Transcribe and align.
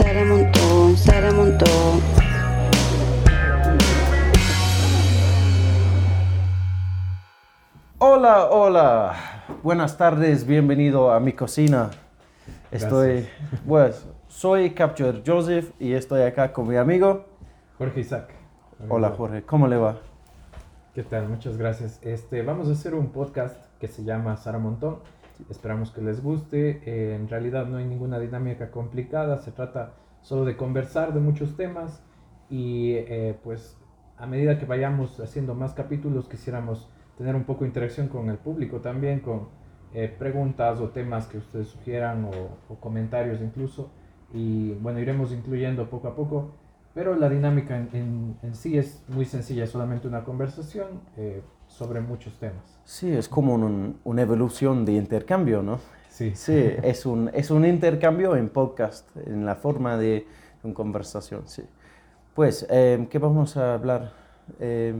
Sara 0.00 0.24
Montón, 0.24 0.96
Sara 0.96 1.30
Montón. 1.30 2.00
Hola, 7.98 8.46
hola. 8.46 9.16
Buenas 9.62 9.98
tardes, 9.98 10.46
bienvenido 10.46 11.12
a 11.12 11.20
mi 11.20 11.34
cocina. 11.34 11.90
Estoy, 12.70 13.28
pues, 13.68 14.06
soy 14.28 14.70
Capture 14.70 15.22
Joseph 15.24 15.70
y 15.78 15.92
estoy 15.92 16.22
acá 16.22 16.54
con 16.54 16.66
mi 16.66 16.76
amigo. 16.76 17.26
Jorge 17.76 18.00
Isaac. 18.00 18.30
Hola 18.88 19.10
Jorge, 19.10 19.42
¿cómo 19.42 19.68
le 19.68 19.76
va? 19.76 19.98
¿Qué 20.94 21.02
tal? 21.02 21.28
Muchas 21.28 21.58
gracias. 21.58 22.00
Este, 22.02 22.40
vamos 22.40 22.68
a 22.68 22.72
hacer 22.72 22.94
un 22.94 23.08
podcast 23.12 23.54
que 23.78 23.86
se 23.86 24.02
llama 24.02 24.38
Sara 24.38 24.58
Montón. 24.58 25.00
Esperamos 25.48 25.90
que 25.90 26.02
les 26.02 26.22
guste. 26.22 26.82
Eh, 26.84 27.14
en 27.14 27.28
realidad 27.28 27.66
no 27.66 27.78
hay 27.78 27.86
ninguna 27.86 28.18
dinámica 28.18 28.70
complicada. 28.70 29.38
Se 29.38 29.52
trata 29.52 29.94
solo 30.20 30.44
de 30.44 30.56
conversar 30.56 31.14
de 31.14 31.20
muchos 31.20 31.56
temas 31.56 32.02
y 32.48 32.92
eh, 32.94 33.38
pues 33.42 33.78
a 34.18 34.26
medida 34.26 34.58
que 34.58 34.66
vayamos 34.66 35.18
haciendo 35.20 35.54
más 35.54 35.72
capítulos 35.72 36.28
quisiéramos 36.28 36.90
tener 37.16 37.34
un 37.34 37.44
poco 37.44 37.60
de 37.60 37.68
interacción 37.68 38.08
con 38.08 38.28
el 38.28 38.38
público 38.38 38.80
también, 38.80 39.20
con 39.20 39.48
eh, 39.94 40.14
preguntas 40.18 40.80
o 40.80 40.90
temas 40.90 41.26
que 41.26 41.38
ustedes 41.38 41.68
sugieran 41.68 42.24
o, 42.24 42.30
o 42.68 42.80
comentarios 42.80 43.40
incluso. 43.40 43.90
Y 44.32 44.72
bueno, 44.74 45.00
iremos 45.00 45.32
incluyendo 45.32 45.88
poco 45.88 46.08
a 46.08 46.14
poco. 46.14 46.52
Pero 46.92 47.14
la 47.14 47.28
dinámica 47.28 47.76
en, 47.76 47.88
en, 47.92 48.36
en 48.42 48.54
sí 48.54 48.76
es 48.76 49.04
muy 49.08 49.24
sencilla, 49.24 49.64
es 49.64 49.70
solamente 49.70 50.08
una 50.08 50.24
conversación 50.24 51.00
eh, 51.16 51.40
sobre 51.80 52.02
muchos 52.02 52.38
temas. 52.38 52.62
Sí, 52.84 53.10
es 53.10 53.26
como 53.26 53.54
un- 53.54 53.98
una 54.04 54.20
evolución 54.20 54.84
de 54.84 54.92
intercambio, 54.92 55.62
¿no? 55.62 55.78
Sí, 56.10 56.32
Sí, 56.34 56.52
es 56.82 57.06
un, 57.06 57.30
es 57.32 57.50
un 57.50 57.64
intercambio 57.64 58.36
en 58.36 58.50
podcast, 58.50 59.08
en 59.16 59.46
la 59.46 59.54
forma 59.54 59.96
de 59.96 60.26
una 60.62 60.74
conversación, 60.74 61.42
sí. 61.46 61.62
Pues, 62.34 62.66
eh, 62.68 63.06
¿qué 63.10 63.18
vamos 63.18 63.56
a 63.56 63.72
hablar? 63.74 64.12
Eh, 64.58 64.94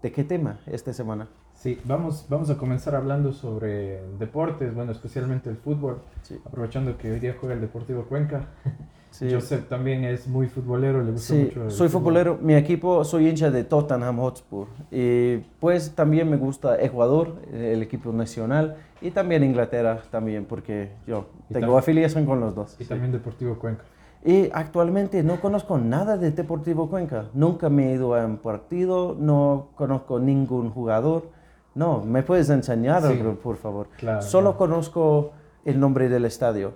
¿De 0.00 0.10
qué 0.10 0.24
tema 0.24 0.60
esta 0.66 0.94
semana? 0.94 1.28
Sí, 1.52 1.78
vamos, 1.84 2.24
vamos 2.30 2.48
a 2.48 2.56
comenzar 2.56 2.94
hablando 2.94 3.32
sobre 3.32 4.02
deportes, 4.18 4.74
bueno, 4.74 4.90
especialmente 4.92 5.50
el 5.50 5.58
fútbol, 5.58 6.00
Sí. 6.22 6.40
aprovechando 6.46 6.96
que 6.96 7.12
hoy 7.12 7.20
día 7.20 7.36
juega 7.38 7.54
el 7.54 7.60
Deportivo 7.60 8.04
Cuenca. 8.06 8.46
Sí. 9.12 9.28
Joseph 9.32 9.68
también 9.68 10.04
es 10.04 10.26
muy 10.26 10.46
futbolero, 10.48 11.02
le 11.02 11.12
gusta 11.12 11.34
Sí, 11.34 11.44
mucho. 11.44 11.64
el 11.64 11.70
soy 11.70 11.88
fútbol. 11.88 12.00
futbolero. 12.02 12.38
Mi 12.40 12.54
equipo, 12.54 13.04
soy 13.04 13.28
hincha 13.28 13.50
de 13.50 13.62
Tottenham 13.64 14.18
Hotspur. 14.18 14.66
Y 14.90 15.36
pues 15.60 15.94
también 15.94 16.28
me 16.30 16.36
gusta 16.38 16.80
Ecuador, 16.82 17.36
el 17.52 17.82
equipo 17.82 18.10
nacional, 18.12 18.76
y 19.00 19.10
también 19.10 19.44
Inglaterra, 19.44 20.00
también, 20.10 20.46
porque 20.46 20.90
yo 21.06 21.26
Y 21.50 21.54
tengo 21.54 21.76
afiliación 21.78 22.24
con 22.26 22.40
los 22.40 22.54
dos. 22.54 22.74
Y 22.80 22.84
sí. 22.84 22.88
también 22.88 23.12
Deportivo 23.12 23.56
Cuenca. 23.58 23.84
Y 24.24 24.48
actualmente 24.52 25.22
no 25.22 25.40
conozco 25.40 25.76
nada 25.78 26.16
de 26.16 26.30
Deportivo 26.30 26.88
Cuenca. 26.88 27.26
Nunca 27.34 27.68
me 27.68 27.90
he 27.90 27.94
ido 27.96 28.14
a 28.14 28.24
un 28.24 28.38
partido, 28.38 29.14
no 29.18 29.68
conozco 29.74 30.18
ningún 30.20 30.70
jugador. 30.70 31.28
No, 31.74 32.02
¿me 32.04 32.22
puedes 32.22 32.48
enseñar, 32.50 33.02
Sí. 33.02 33.18
por 33.42 33.56
favor? 33.56 33.88
Claro, 33.98 34.22
Solo 34.22 34.56
claro. 34.56 34.58
conozco 34.58 35.32
el 35.64 35.80
nombre 35.80 36.08
del 36.08 36.24
estadio. 36.24 36.74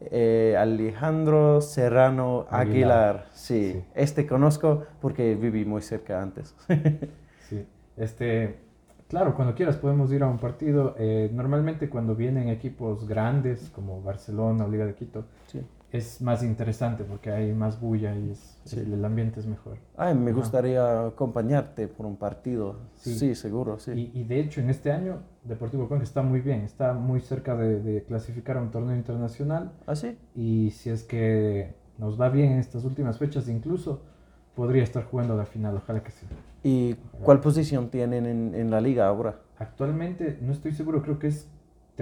Eh, 0.00 0.56
Alejandro 0.58 1.60
Serrano 1.60 2.46
Aguilar. 2.50 2.60
Aguilar. 2.70 3.26
Sí, 3.32 3.72
Sí. 3.72 3.84
este 3.94 4.26
conozco 4.26 4.84
porque 5.00 5.34
viví 5.34 5.64
muy 5.64 5.82
cerca 5.82 6.22
antes. 6.22 6.54
Sí, 7.48 7.66
este, 7.96 8.54
claro, 9.08 9.34
cuando 9.34 9.56
quieras 9.56 9.76
podemos 9.76 10.12
ir 10.12 10.22
a 10.22 10.28
un 10.28 10.38
partido. 10.38 10.94
Eh, 10.98 11.28
normalmente 11.32 11.90
cuando 11.90 12.14
vienen 12.14 12.48
equipos 12.48 13.08
grandes 13.08 13.70
como 13.74 14.00
Barcelona 14.02 14.64
o 14.64 14.68
Liga 14.68 14.86
de 14.86 14.94
Quito. 14.94 15.24
Es 15.92 16.20
más 16.20 16.42
interesante 16.44 17.02
porque 17.04 17.30
hay 17.30 17.52
más 17.52 17.80
bulla 17.80 18.14
y 18.16 18.30
es, 18.30 18.60
Sí. 18.64 18.78
el 18.78 19.04
ambiente 19.04 19.40
es 19.40 19.46
mejor. 19.46 19.78
Ay, 19.96 20.14
me 20.14 20.32
gustaría 20.32 21.06
acompañarte 21.06 21.88
por 21.88 22.06
un 22.06 22.16
partido. 22.16 22.76
Sí, 22.96 23.14
Sí. 23.14 23.34
seguro, 23.34 23.78
sí. 23.78 23.92
Y, 24.14 24.20
y 24.20 24.24
de 24.24 24.38
hecho 24.40 24.60
en 24.60 24.70
este 24.70 24.92
año 24.92 25.18
Deportivo 25.44 25.88
Cuenca 25.88 26.04
está 26.04 26.22
muy 26.22 26.40
bien, 26.40 26.60
está 26.60 26.92
muy 26.92 27.20
cerca 27.20 27.56
de, 27.56 27.80
de 27.80 28.04
clasificar 28.04 28.56
a 28.58 28.62
un 28.62 28.70
torneo 28.70 28.94
internacional 28.94 29.72
¿Ah, 29.86 29.96
sí? 29.96 30.16
y 30.34 30.70
si 30.70 30.90
es 30.90 31.02
que 31.04 31.74
nos 31.98 32.20
va 32.20 32.28
bien 32.28 32.52
en 32.52 32.58
estas 32.58 32.84
últimas 32.84 33.18
fechas 33.18 33.48
incluso 33.48 34.02
podría 34.54 34.82
estar 34.82 35.04
jugando 35.04 35.36
la 35.36 35.46
final, 35.46 35.76
ojalá 35.76 36.02
que 36.02 36.10
sí. 36.10 36.26
¿Y 36.62 36.94
cuál 37.24 37.40
posición 37.40 37.88
tienen 37.88 38.26
en, 38.26 38.54
en 38.54 38.70
la 38.70 38.80
liga 38.80 39.06
ahora? 39.06 39.36
Actualmente 39.58 40.38
no 40.42 40.52
estoy 40.52 40.72
seguro, 40.72 41.02
creo 41.02 41.18
que 41.18 41.28
es 41.28 41.48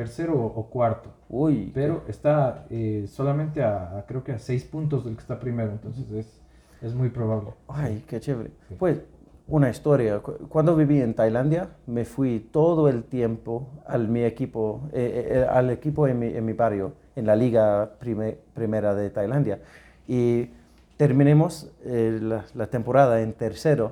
tercero 0.02 0.34
o, 0.60 0.62
cuarto, 0.70 1.08
Uy, 1.28 1.72
pero 1.74 2.02
está 2.06 2.66
eh, 2.70 3.06
solamente 3.08 3.62
a, 3.64 3.98
a- 3.98 4.06
creo 4.06 4.22
que 4.22 4.30
a 4.32 4.38
seis 4.38 4.62
puntos 4.64 5.04
del 5.04 5.14
que 5.16 5.22
está 5.22 5.40
primero, 5.40 5.72
entonces 5.72 6.08
es, 6.12 6.40
es 6.80 6.94
muy 6.94 7.08
probable. 7.08 7.50
Ay, 7.66 8.04
qué 8.06 8.20
chévere. 8.20 8.50
Sí. 8.68 8.76
Pues, 8.78 9.00
una 9.48 9.68
historia. 9.70 10.20
Cu- 10.20 10.46
Cuando 10.48 10.76
viví 10.76 11.00
en 11.00 11.14
Tailandia, 11.14 11.70
me 11.86 12.04
fui 12.04 12.38
todo 12.52 12.88
el 12.88 13.02
tiempo 13.02 13.66
al 13.86 14.06
mi 14.08 14.22
equipo, 14.22 14.82
eh, 14.92 15.30
eh, 15.32 15.46
al 15.58 15.70
equipo 15.70 16.06
en 16.06 16.18
mi, 16.20 16.26
en 16.28 16.44
mi 16.44 16.52
barrio, 16.52 16.92
en 17.16 17.26
la 17.26 17.34
liga 17.34 17.90
prime- 17.98 18.38
primera 18.54 18.94
de 18.94 19.10
Tailandia. 19.10 19.58
Y 20.06 20.50
terminemos 20.96 21.72
eh, 21.84 22.18
la, 22.22 22.44
la 22.54 22.66
temporada 22.68 23.20
en 23.20 23.32
tercero 23.32 23.90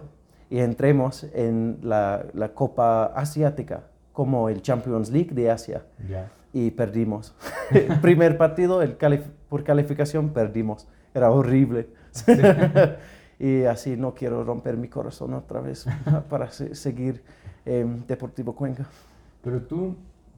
y 0.50 0.58
entremos 0.60 1.24
en 1.34 1.78
la, 1.82 2.24
la 2.32 2.48
Copa 2.54 3.06
Asiática, 3.06 3.80
como 4.16 4.48
el 4.48 4.62
Champions 4.62 5.10
League 5.10 5.34
de 5.34 5.50
Asia. 5.50 5.84
Ya. 6.08 6.32
Y 6.54 6.70
perdimos. 6.70 7.34
Primer 8.00 8.38
partido, 8.38 8.80
el 8.80 8.96
calif- 8.96 9.28
por 9.50 9.62
calificación, 9.62 10.30
perdimos. 10.30 10.88
Era 11.12 11.30
horrible. 11.30 11.88
y 13.38 13.64
así 13.64 13.94
no 13.98 14.14
quiero 14.14 14.42
romper 14.42 14.78
mi 14.78 14.88
corazón 14.88 15.34
otra 15.34 15.60
vez 15.60 15.84
para 16.30 16.50
se- 16.50 16.74
seguir 16.74 17.22
em, 17.66 18.06
Deportivo 18.06 18.54
Cuenca. 18.54 18.86
Pero 19.42 19.60
tú, 19.60 19.94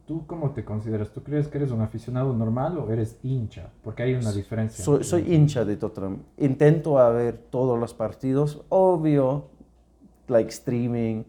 ¿tú 0.09 0.27
cómo 0.27 0.51
te 0.51 0.65
consideras? 0.65 1.11
¿Tú 1.13 1.23
crees 1.23 1.47
que 1.47 1.59
eres 1.59 1.71
un 1.71 1.81
aficionado 1.81 2.33
normal 2.33 2.79
o 2.79 2.91
eres 2.91 3.17
hincha? 3.23 3.69
Porque 3.85 4.03
hay 4.03 4.15
una 4.15 4.33
diferencia. 4.33 4.85
Soy, 4.85 5.05
soy 5.05 5.33
hincha 5.33 5.65
de 5.65 5.77
Tottenham. 5.77 6.19
Intento 6.37 6.99
a 6.99 7.11
ver 7.11 7.39
todos 7.39 7.79
los 7.79 7.95
partidos. 7.95 8.61
Obvio, 8.71 9.45
like 10.27 10.51
streaming. 10.51 11.23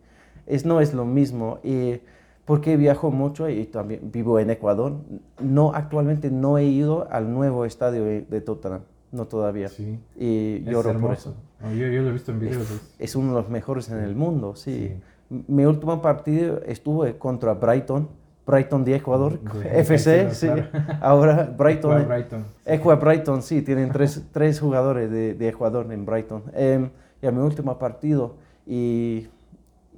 Es, 0.47 0.65
no 0.65 0.81
es 0.81 0.95
lo 0.95 1.05
mismo. 1.05 1.59
Y 1.63 2.01
porque 2.49 2.77
viajo 2.77 3.11
mucho 3.11 3.47
y 3.47 3.63
también 3.65 4.09
vivo 4.11 4.39
en 4.39 4.49
Ecuador, 4.49 4.93
no, 5.39 5.71
actualmente 5.75 6.31
no 6.31 6.57
he 6.57 6.63
ido 6.65 7.07
al 7.11 7.31
nuevo 7.31 7.63
estadio 7.63 8.03
de 8.03 8.41
Tottenham. 8.41 8.81
No 9.11 9.25
todavía. 9.27 9.67
Sí. 9.69 9.99
Y 10.17 10.55
Es 10.55 10.65
lloro 10.65 10.81
por 10.89 10.91
hermoso. 10.95 11.13
eso. 11.29 11.35
No, 11.61 11.71
yo, 11.75 11.85
yo 11.87 12.01
lo 12.01 12.09
he 12.09 12.13
visto 12.13 12.31
en 12.31 12.39
videos. 12.39 12.71
es- 12.71 12.95
Es 12.97 13.15
uno 13.15 13.35
de 13.35 13.41
los 13.41 13.49
mejores 13.51 13.87
en 13.89 13.99
el 13.99 14.15
mundo, 14.15 14.55
sí. 14.55 14.91
Sí. 15.29 15.43
Mi 15.47 15.63
último 15.65 16.01
partido 16.01 16.59
estuve 16.65 17.17
contra 17.19 17.53
Brighton, 17.53 18.07
Brighton 18.47 18.83
de 18.83 18.95
Ecuador, 18.95 19.39
De- 19.39 19.79
FC, 19.81 20.29
sí, 20.31 20.35
sí. 20.35 20.47
claro. 20.47 20.63
Ahora 21.01 21.53
Brighton, 21.55 21.97
a 22.01 22.03
Brighton. 22.03 22.45
sí. 22.65 22.71
Equa 22.73 22.95
Brighton, 22.95 23.43
sí, 23.43 23.61
tienen 23.61 23.91
tres, 23.91 24.23
tres 24.31 24.59
jugadores 24.59 25.11
de, 25.11 25.35
de 25.35 25.49
Ecuador 25.49 25.85
en 25.91 26.03
Brighton. 26.03 26.41
Em, 26.55 26.89
ya 27.21 27.29
mi 27.31 27.41
último 27.43 27.77
partido 27.77 28.37
y 28.65 29.27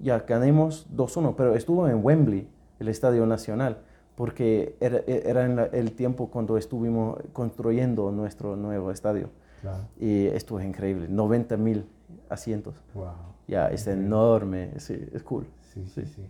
ya 0.01 0.19
ganamos 0.19 0.87
2-1, 0.95 1.35
pero 1.35 1.55
estuvo 1.55 1.87
en 1.87 2.03
Wembley, 2.03 2.47
el 2.79 2.87
Estadio 2.87 3.25
Nacional, 3.25 3.77
porque 4.15 4.75
era, 4.79 4.99
era 5.07 5.45
en 5.45 5.55
la- 5.55 5.65
el 5.65 5.93
tiempo 5.93 6.29
cuando 6.29 6.57
estuvimos 6.57 7.17
construyendo 7.33 8.11
nuestro 8.11 8.55
nuevo 8.55 8.91
estadio 8.91 9.29
Claro. 9.61 9.83
y 9.99 10.27
esto 10.27 10.59
es 10.59 10.65
increíble, 10.65 11.07
90 11.09 11.57
mil 11.57 11.85
asientos. 12.29 12.75
Wow. 12.93 13.05
Ya, 13.47 13.67
es 13.67 13.81
Increíble. 13.81 14.05
enorme, 14.07 14.71
sí, 14.79 14.97
es 15.13 15.23
cool. 15.23 15.45
Sí, 15.61 15.85
sí, 15.87 16.01
Sí. 16.05 16.13
sí. 16.15 16.21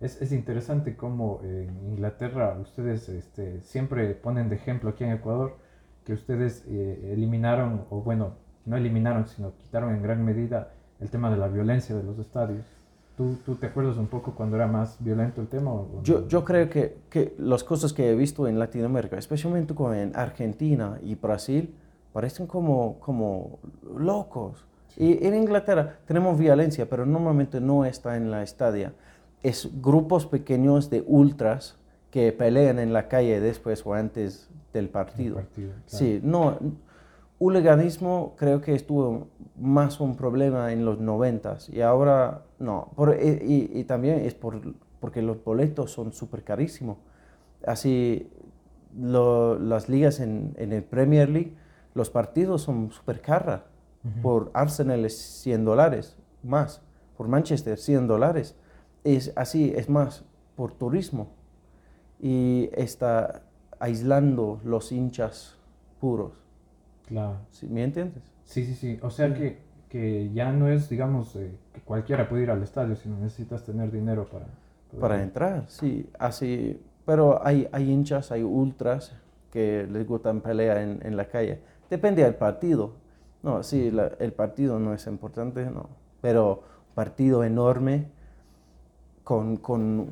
Es, 0.00 0.22
es 0.22 0.30
interesante 0.32 0.96
cómo 0.96 1.40
en 1.42 1.70
Inglaterra 1.88 2.56
ustedes 2.60 3.08
este, 3.08 3.60
siempre 3.62 4.14
ponen 4.14 4.48
de 4.48 4.54
ejemplo 4.54 4.90
aquí 4.90 5.02
en 5.04 5.10
Ecuador 5.10 5.56
que 6.04 6.12
ustedes 6.12 6.64
eh, 6.68 7.10
eliminaron, 7.12 7.84
o 7.90 8.00
bueno, 8.00 8.34
no 8.64 8.76
eliminaron, 8.76 9.26
sino 9.26 9.56
quitaron 9.56 9.94
en 9.94 10.02
gran 10.02 10.24
medida 10.24 10.70
el 11.00 11.10
tema 11.10 11.30
de 11.30 11.36
la 11.36 11.48
violencia 11.48 11.96
de 11.96 12.02
los 12.04 12.18
estadios. 12.18 12.64
¿Tú, 13.18 13.36
tú 13.44 13.56
te 13.56 13.66
acuerdas 13.66 13.96
un 13.98 14.06
poco 14.06 14.32
cuando 14.32 14.54
era 14.56 14.68
más 14.68 14.96
violento 15.00 15.40
el 15.40 15.48
tema? 15.48 15.72
o- 15.72 16.00
Yo, 16.04 16.26
yo 16.28 16.44
creo 16.44 16.70
que, 16.70 16.98
que 17.10 17.34
las 17.38 17.64
cosas 17.64 17.92
que 17.92 18.08
he 18.10 18.14
visto 18.14 18.46
en 18.46 18.60
Latinoamérica, 18.60 19.18
especialmente 19.18 19.74
como 19.74 19.92
en 19.92 20.14
Argentina 20.14 20.98
y 21.02 21.16
Brasil, 21.16 21.74
parecen 22.12 22.46
como, 22.46 22.98
como 23.00 23.58
locos. 23.96 24.64
Y 24.96 25.26
en 25.26 25.34
Inglaterra 25.34 25.98
tenemos 26.06 26.38
violencia, 26.38 26.88
pero 26.88 27.04
normalmente 27.04 27.60
no 27.60 27.84
está 27.84 28.16
en 28.16 28.30
la 28.30 28.42
estadia. 28.44 28.92
Es 29.42 29.68
grupos 29.82 30.24
pequeños 30.26 30.88
de 30.88 31.02
ultras 31.06 31.76
que 32.12 32.32
pelean 32.32 32.78
en 32.78 32.92
la 32.92 33.08
calle 33.08 33.40
después 33.40 33.84
o 33.84 33.94
antes 33.94 34.48
del 34.72 34.84
El 34.84 34.90
partido. 34.90 35.34
partido, 35.36 35.72
claro. 35.72 36.04
Sí, 36.04 36.20
no, 36.22 36.56
hooliganismo 37.38 38.34
creo 38.36 38.60
que 38.60 38.74
estuvo 38.74 39.28
más 39.56 40.00
un 40.00 40.16
problema 40.16 40.72
en 40.72 40.84
los 40.84 40.98
noventas 40.98 41.68
y 41.68 41.80
ahora 41.80 42.42
no. 42.58 42.90
Por- 42.96 43.16
y, 43.22 43.84
también 43.84 44.20
es 44.20 44.34
por, 44.34 44.60
porque 45.00 45.22
los 45.22 45.42
boletos 45.44 45.90
son 45.92 46.12
súper 46.12 46.42
carísimos. 46.44 46.98
Así, 47.66 48.30
lo- 48.98 49.58
las 49.58 49.88
ligas 49.88 50.20
en, 50.20 50.54
en 50.56 50.72
el 50.72 50.82
Premier 50.82 51.28
League 51.28 51.54
los 51.94 52.10
partidos 52.10 52.62
son 52.62 52.90
súper 52.90 53.20
caros. 53.20 53.60
Por 54.22 54.50
Arsenal 54.54 55.04
es 55.04 55.18
100 55.18 55.64
dólares 55.64 56.16
más, 56.42 56.80
por 57.16 57.28
Manchester 57.28 57.76
100 57.78 58.06
dólares. 58.06 58.56
Es 59.04 59.32
así, 59.36 59.72
es 59.76 59.88
más, 59.88 60.24
por 60.56 60.72
turismo. 60.72 61.28
Y 62.20 62.70
está 62.72 63.42
aislando 63.80 64.60
los 64.64 64.92
hinchas 64.92 65.56
puros. 66.00 66.32
Claro. 67.08 67.36
¿Sí? 67.50 67.66
¿Me 67.66 67.82
entiendes? 67.84 68.22
Sí, 68.44 68.64
sí, 68.64 68.74
sí. 68.74 68.98
O 69.02 69.10
sea 69.10 69.34
que, 69.34 69.58
que 69.88 70.30
ya 70.32 70.52
no 70.52 70.68
es, 70.68 70.88
digamos, 70.88 71.34
eh, 71.36 71.50
que 71.72 71.80
cualquiera 71.80 72.28
puede 72.28 72.42
ir 72.44 72.50
al 72.50 72.62
estadio, 72.62 72.96
sino 72.96 73.16
necesitas 73.18 73.64
tener 73.64 73.90
dinero 73.90 74.24
para... 74.26 74.46
poder 74.90 75.00
Para 75.00 75.22
entrar, 75.22 75.64
sí. 75.68 76.08
Así, 76.18 76.80
pero 77.06 77.44
hay, 77.46 77.68
hay 77.72 77.90
hinchas, 77.90 78.30
hay 78.32 78.42
ultras 78.42 79.12
que 79.50 79.86
les 79.90 80.06
gustan 80.06 80.40
pelear 80.42 80.78
en, 80.78 81.00
en 81.02 81.16
la 81.16 81.26
calle. 81.26 81.60
Depende 81.90 82.22
del 82.22 82.34
partido. 82.34 82.92
No, 83.42 83.62
sí, 83.62 83.90
la- 83.90 84.12
el 84.18 84.32
partido 84.32 84.78
no 84.78 84.92
es 84.92 85.06
importante, 85.06 85.64
no. 85.70 85.88
Pero 86.20 86.62
partido 86.94 87.44
enorme 87.44 88.06
con, 89.24 89.56
con 89.58 90.08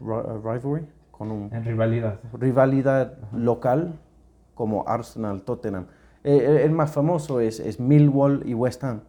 ri- 0.00 0.42
rivalry, 0.42 0.86
con 1.10 1.30
un 1.30 1.50
En 1.52 1.64
rivalidad. 1.64 2.20
rivalidad 2.32 3.18
local 3.32 3.98
como 4.54 4.84
Arsenal, 4.86 5.42
Tottenham. 5.42 5.86
Eh, 6.24 6.62
el 6.64 6.70
más 6.72 6.92
famoso 6.92 7.40
es, 7.40 7.60
es 7.60 7.80
Millwall 7.80 8.42
y 8.46 8.54
West 8.54 8.82
Ham. 8.84 9.00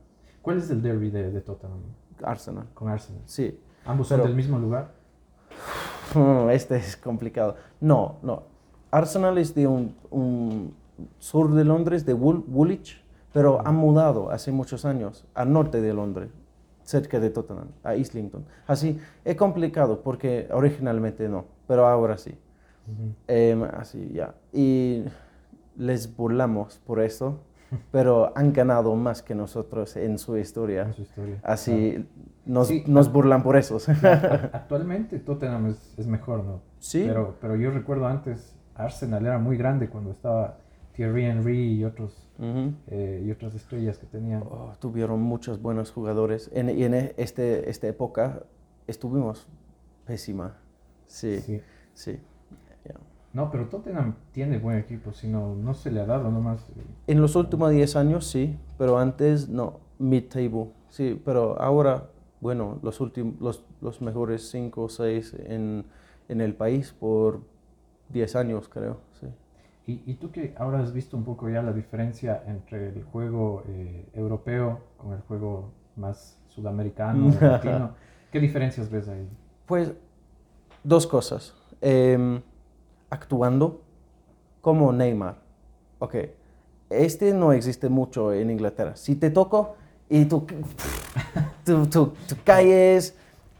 ¿Cuál 0.42 0.58
es 0.60 0.70
el 0.70 0.82
derby 0.82 1.10
de, 1.10 1.32
de 1.32 1.42
Tottenham 1.42 1.80
Arsenal, 2.24 2.66
con 2.74 2.90
Arsenal? 2.90 3.22
sí. 3.26 3.60
¿Ambos 3.86 4.10
Pero- 4.10 4.22
son 4.24 4.28
del 4.30 4.36
mismo 4.38 4.60
lugar? 4.60 4.92
Este 6.52 6.76
es 6.78 6.96
complicado. 6.98 7.56
No, 7.80 8.18
no. 8.22 8.44
Arsenal 8.92 9.38
es 9.38 9.56
de 9.56 9.66
un, 9.68 9.96
un 10.10 10.74
sur 11.20 11.54
de 11.54 11.64
Londres, 11.64 12.06
de 12.06 12.14
Wool- 12.16 12.44
Woolwich, 12.48 13.04
pero 13.34 13.66
han 13.66 13.76
mudado 13.76 14.30
hace 14.30 14.52
muchos 14.52 14.84
años 14.86 15.26
al 15.34 15.52
norte 15.54 15.82
de 15.82 15.94
Londres, 15.94 16.30
cerca 16.84 17.20
de 17.20 17.30
Tottenham, 17.30 17.70
a 17.84 17.96
Islington. 17.96 18.46
Así, 18.68 19.00
es 19.24 19.36
complicado 19.36 20.02
porque 20.02 20.48
originalmente 20.52 21.28
no, 21.30 21.46
pero 21.68 21.88
ahora 21.88 22.18
sí. 22.18 22.38
Em, 23.28 23.64
así, 23.64 24.12
ya. 24.14 24.36
Y 24.52 25.04
les 25.76 26.16
burlamos 26.16 26.80
por 26.86 27.00
eso, 27.02 27.40
pero 27.92 28.34
han 28.36 28.52
ganado 28.54 28.96
más 28.96 29.22
que 29.24 29.34
nosotros 29.36 29.96
en 29.96 30.18
su 30.18 30.38
historia. 30.38 30.84
En 30.84 30.94
su 30.94 31.02
historia. 31.04 31.40
Así, 31.44 32.06
nos, 32.46 32.68
Sí. 32.68 32.84
nos 32.88 33.12
burlan 33.12 33.44
por 33.44 33.56
eso. 33.56 33.78
Actualmente 34.54 35.20
Tottenham 35.20 35.68
es, 35.68 35.94
es 35.98 36.08
mejor, 36.08 36.44
¿no? 36.44 36.62
Sí. 36.80 37.04
Pero, 37.08 37.36
pero 37.40 37.56
yo 37.56 37.72
recuerdo 37.72 38.08
antes, 38.08 38.56
Arsenal 38.76 39.26
era 39.26 39.40
muy 39.40 39.58
grande 39.58 39.90
cuando 39.90 40.12
estaba 40.12 40.58
Thierry 40.94 41.26
Henry 41.26 41.74
y, 41.80 41.84
otros, 41.86 42.28
eh, 42.88 43.24
y 43.26 43.32
otras 43.32 43.56
estrellas 43.56 43.98
que 43.98 44.06
tenían. 44.08 44.44
Oh, 44.44 44.74
tuvieron 44.80 45.22
muchos 45.22 45.62
buenos 45.62 45.92
jugadores. 45.92 46.50
En, 46.54 46.70
y 46.70 46.84
en 46.84 46.94
este, 47.16 47.70
esta 47.70 47.88
época 47.88 48.44
estuvimos 48.88 49.48
pésima. 50.06 50.58
Sí, 51.06 51.40
sí. 51.40 51.62
Sí. 51.94 52.20
No, 53.34 53.50
pero 53.50 53.68
Tottenham 53.70 54.16
tiene 54.34 54.58
buen 54.60 54.78
equipo, 54.78 55.14
sino 55.14 55.56
no 55.56 55.74
se 55.74 55.90
le 55.92 56.02
ha 56.02 56.06
dado 56.06 56.30
nomás. 56.32 56.62
eh, 56.76 56.84
En 57.08 57.22
los 57.22 57.36
últimos 57.36 57.72
10 57.72 57.96
años 57.96 58.28
sí, 58.28 58.58
pero 58.78 58.98
antes 58.98 59.48
no, 59.48 59.80
mid-table. 60.00 60.72
Sí, 60.90 61.20
pero 61.24 61.60
ahora, 61.62 62.10
bueno, 62.42 62.80
los, 62.84 63.00
últimos, 63.00 63.40
los, 63.40 63.64
los 63.80 64.02
mejores 64.02 64.50
5 64.50 64.82
o 64.84 64.90
6 64.90 65.36
en, 65.46 65.86
en 66.28 66.42
el 66.42 66.54
país 66.56 66.92
por 66.92 67.40
10 68.10 68.36
años, 68.36 68.68
creo. 68.68 68.98
Sí. 69.20 69.28
Y, 69.88 70.12
y 70.12 70.16
tú 70.16 70.32
que 70.32 70.54
ahora 70.58 70.80
has 70.80 70.92
visto 70.94 71.16
un 71.16 71.24
poco 71.24 71.50
ya 71.50 71.62
la 71.62 71.72
diferencia 71.72 72.44
entre 72.48 72.90
el 72.90 73.04
juego 73.06 73.64
eh, 73.70 74.06
europeo 74.14 74.82
con 74.98 75.14
el 75.14 75.22
juego 75.22 75.72
más 75.96 76.38
sudamericano, 76.50 77.34
latino, 77.42 77.92
¿qué 78.32 78.40
diferencias 78.42 78.90
ves 78.90 79.08
ahí? 79.08 79.26
Pues 79.66 79.94
dos 80.84 81.08
cosas. 81.08 81.56
Em, 81.80 82.42
actuando 83.12 83.82
como 84.62 84.92
Neymar. 84.92 85.36
Ok, 86.00 86.16
este 86.90 87.34
no 87.34 87.54
existe 87.54 87.90
mucho 87.90 88.34
en 88.34 88.50
Inglaterra. 88.50 88.96
Si 88.96 89.16
te 89.16 89.30
toco 89.30 89.76
y 90.10 90.26
tú, 90.26 90.48
tú, 91.66 91.86
tú, 91.86 92.14
tú 92.28 92.36
caes 92.44 93.16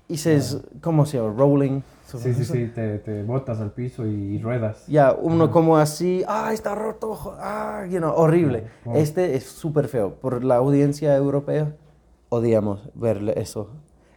y 0.08 0.14
dices, 0.14 0.60
¿cómo 0.82 1.06
se 1.06 1.18
llama? 1.18 1.34
Rolling. 1.38 1.82
Sí, 2.06 2.34
sí, 2.34 2.44
sí, 2.44 2.68
te, 2.76 3.00
te 3.00 3.24
botas 3.24 3.62
al 3.62 3.72
piso 3.72 4.06
y, 4.06 4.38
ruedas. 4.40 4.86
Ya, 4.88 5.14
uno 5.14 5.46
Ajá. 5.46 5.54
como 5.54 5.78
así, 5.78 6.24
ah, 6.28 6.52
está 6.52 6.76
roto, 6.76 7.38
ah, 7.40 7.86
you 7.90 8.00
know, 8.00 8.12
horrible. 8.14 8.66
Como- 8.84 8.98
Este 8.98 9.36
es 9.36 9.46
súper 9.46 9.88
feo. 9.88 10.16
Por 10.16 10.44
la 10.44 10.58
audiencia 10.58 11.16
europea, 11.16 11.74
odiamos 12.28 12.90
ver 12.96 13.34
eso. 13.38 13.70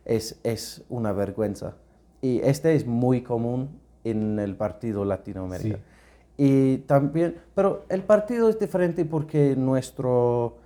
Es, 0.04 0.40
es 0.42 0.82
una 0.88 1.12
vergüenza. 1.12 1.76
Y 2.20 2.40
este 2.40 2.74
es 2.74 2.84
muy 2.84 3.22
común 3.22 3.78
en 4.04 4.38
el 4.38 4.54
partido 4.56 5.04
Latinoamérica. 5.04 5.76
Sí. 5.76 5.82
Y 6.36 6.78
también, 6.78 7.36
pero 7.54 7.84
el 7.88 8.02
partido 8.02 8.48
es 8.48 8.58
diferente 8.58 9.04
porque 9.04 9.54
nuestro 9.56 10.56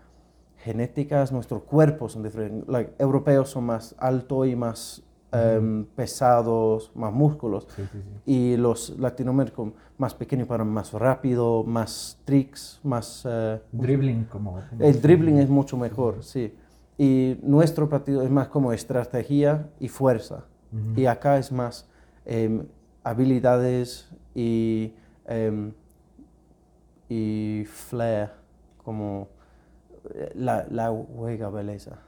genéticas, 0.58 1.30
nuestros 1.32 1.62
cuerpos 1.62 2.12
son 2.12 2.22
diferentes. 2.22 2.68
Like, 2.68 2.92
europeos 2.98 3.50
son 3.50 3.64
más 3.64 3.94
altos 3.98 4.48
y 4.48 4.56
más 4.56 5.02
em, 5.30 5.84
pesados, 5.84 6.90
más 6.94 7.12
músculos 7.12 7.68
Sí, 7.76 7.82
sí, 7.92 7.98
sí. 8.02 8.32
y 8.32 8.56
los 8.56 8.98
latinoamericanos 8.98 9.74
más 9.98 10.14
pequeños 10.14 10.48
para 10.48 10.64
más 10.64 10.92
rápido, 10.92 11.64
más 11.64 12.18
tricks, 12.24 12.80
más... 12.82 13.24
eh, 13.28 13.60
Dribbling 13.72 14.24
como... 14.24 14.60
el 14.78 15.00
dribbling 15.02 15.38
es 15.38 15.48
mucho 15.50 15.76
mejor, 15.76 16.22
sí. 16.24 16.54
Y 16.96 17.38
nuestro 17.42 17.88
partido 17.88 18.22
es 18.22 18.30
más 18.30 18.48
como 18.48 18.72
estrategia 18.72 19.68
y 19.78 19.88
fuerza. 19.88 20.44
Ujú. 20.72 21.00
Y 21.00 21.06
acá 21.06 21.38
es 21.38 21.52
más 21.52 21.86
em, 22.24 22.64
habilidades 23.10 24.08
y, 24.34 24.92
em, 25.26 25.72
y 27.08 27.64
flair, 27.66 28.30
como 28.84 29.28
eh, 30.14 30.32
la, 30.34 30.66
la 30.70 30.90
juega 31.16 31.48
belleza. 31.50 31.98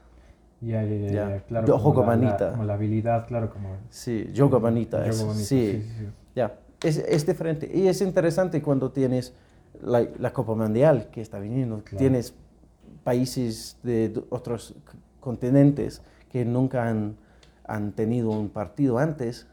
Ya, 0.61 0.83
ya, 0.83 0.95
ya, 0.95 1.11
Ya. 1.11 1.39
claro. 1.45 1.67
Yo 1.67 1.73
como 1.81 2.01
la- 2.03 2.15
la- 2.17 2.51
como 2.51 2.63
la 2.65 2.73
habilidad, 2.75 3.27
claro, 3.27 3.49
como... 3.51 3.77
Sí, 3.89 4.27
yoga 4.31 4.59
bonita. 4.59 5.05
es- 5.07 5.23
bonito, 5.23 5.39
sí, 5.39 5.71
sí, 5.71 5.81
sí, 5.81 5.95
sí. 5.99 6.07
Ya, 6.35 6.59
es, 6.83 6.97
es 6.97 7.25
diferente. 7.25 7.69
Y 7.73 7.87
es 7.87 8.01
interesante 8.01 8.61
cuando 8.61 8.91
tienes 8.91 9.33
la, 9.81 10.05
la 10.19 10.31
Copa 10.33 10.53
Mundial 10.53 11.09
que 11.11 11.21
está 11.21 11.39
viniendo. 11.39 11.79
Claro. 11.83 11.97
Tienes 11.97 12.35
países 13.03 13.77
de 13.81 14.23
otros 14.29 14.75
continentes 15.19 16.03
que 16.29 16.45
nunca 16.45 16.87
han, 16.87 17.15
han 17.65 17.91
tenido 17.93 18.29
un 18.29 18.49
partido 18.49 18.99
antes. 18.99 19.47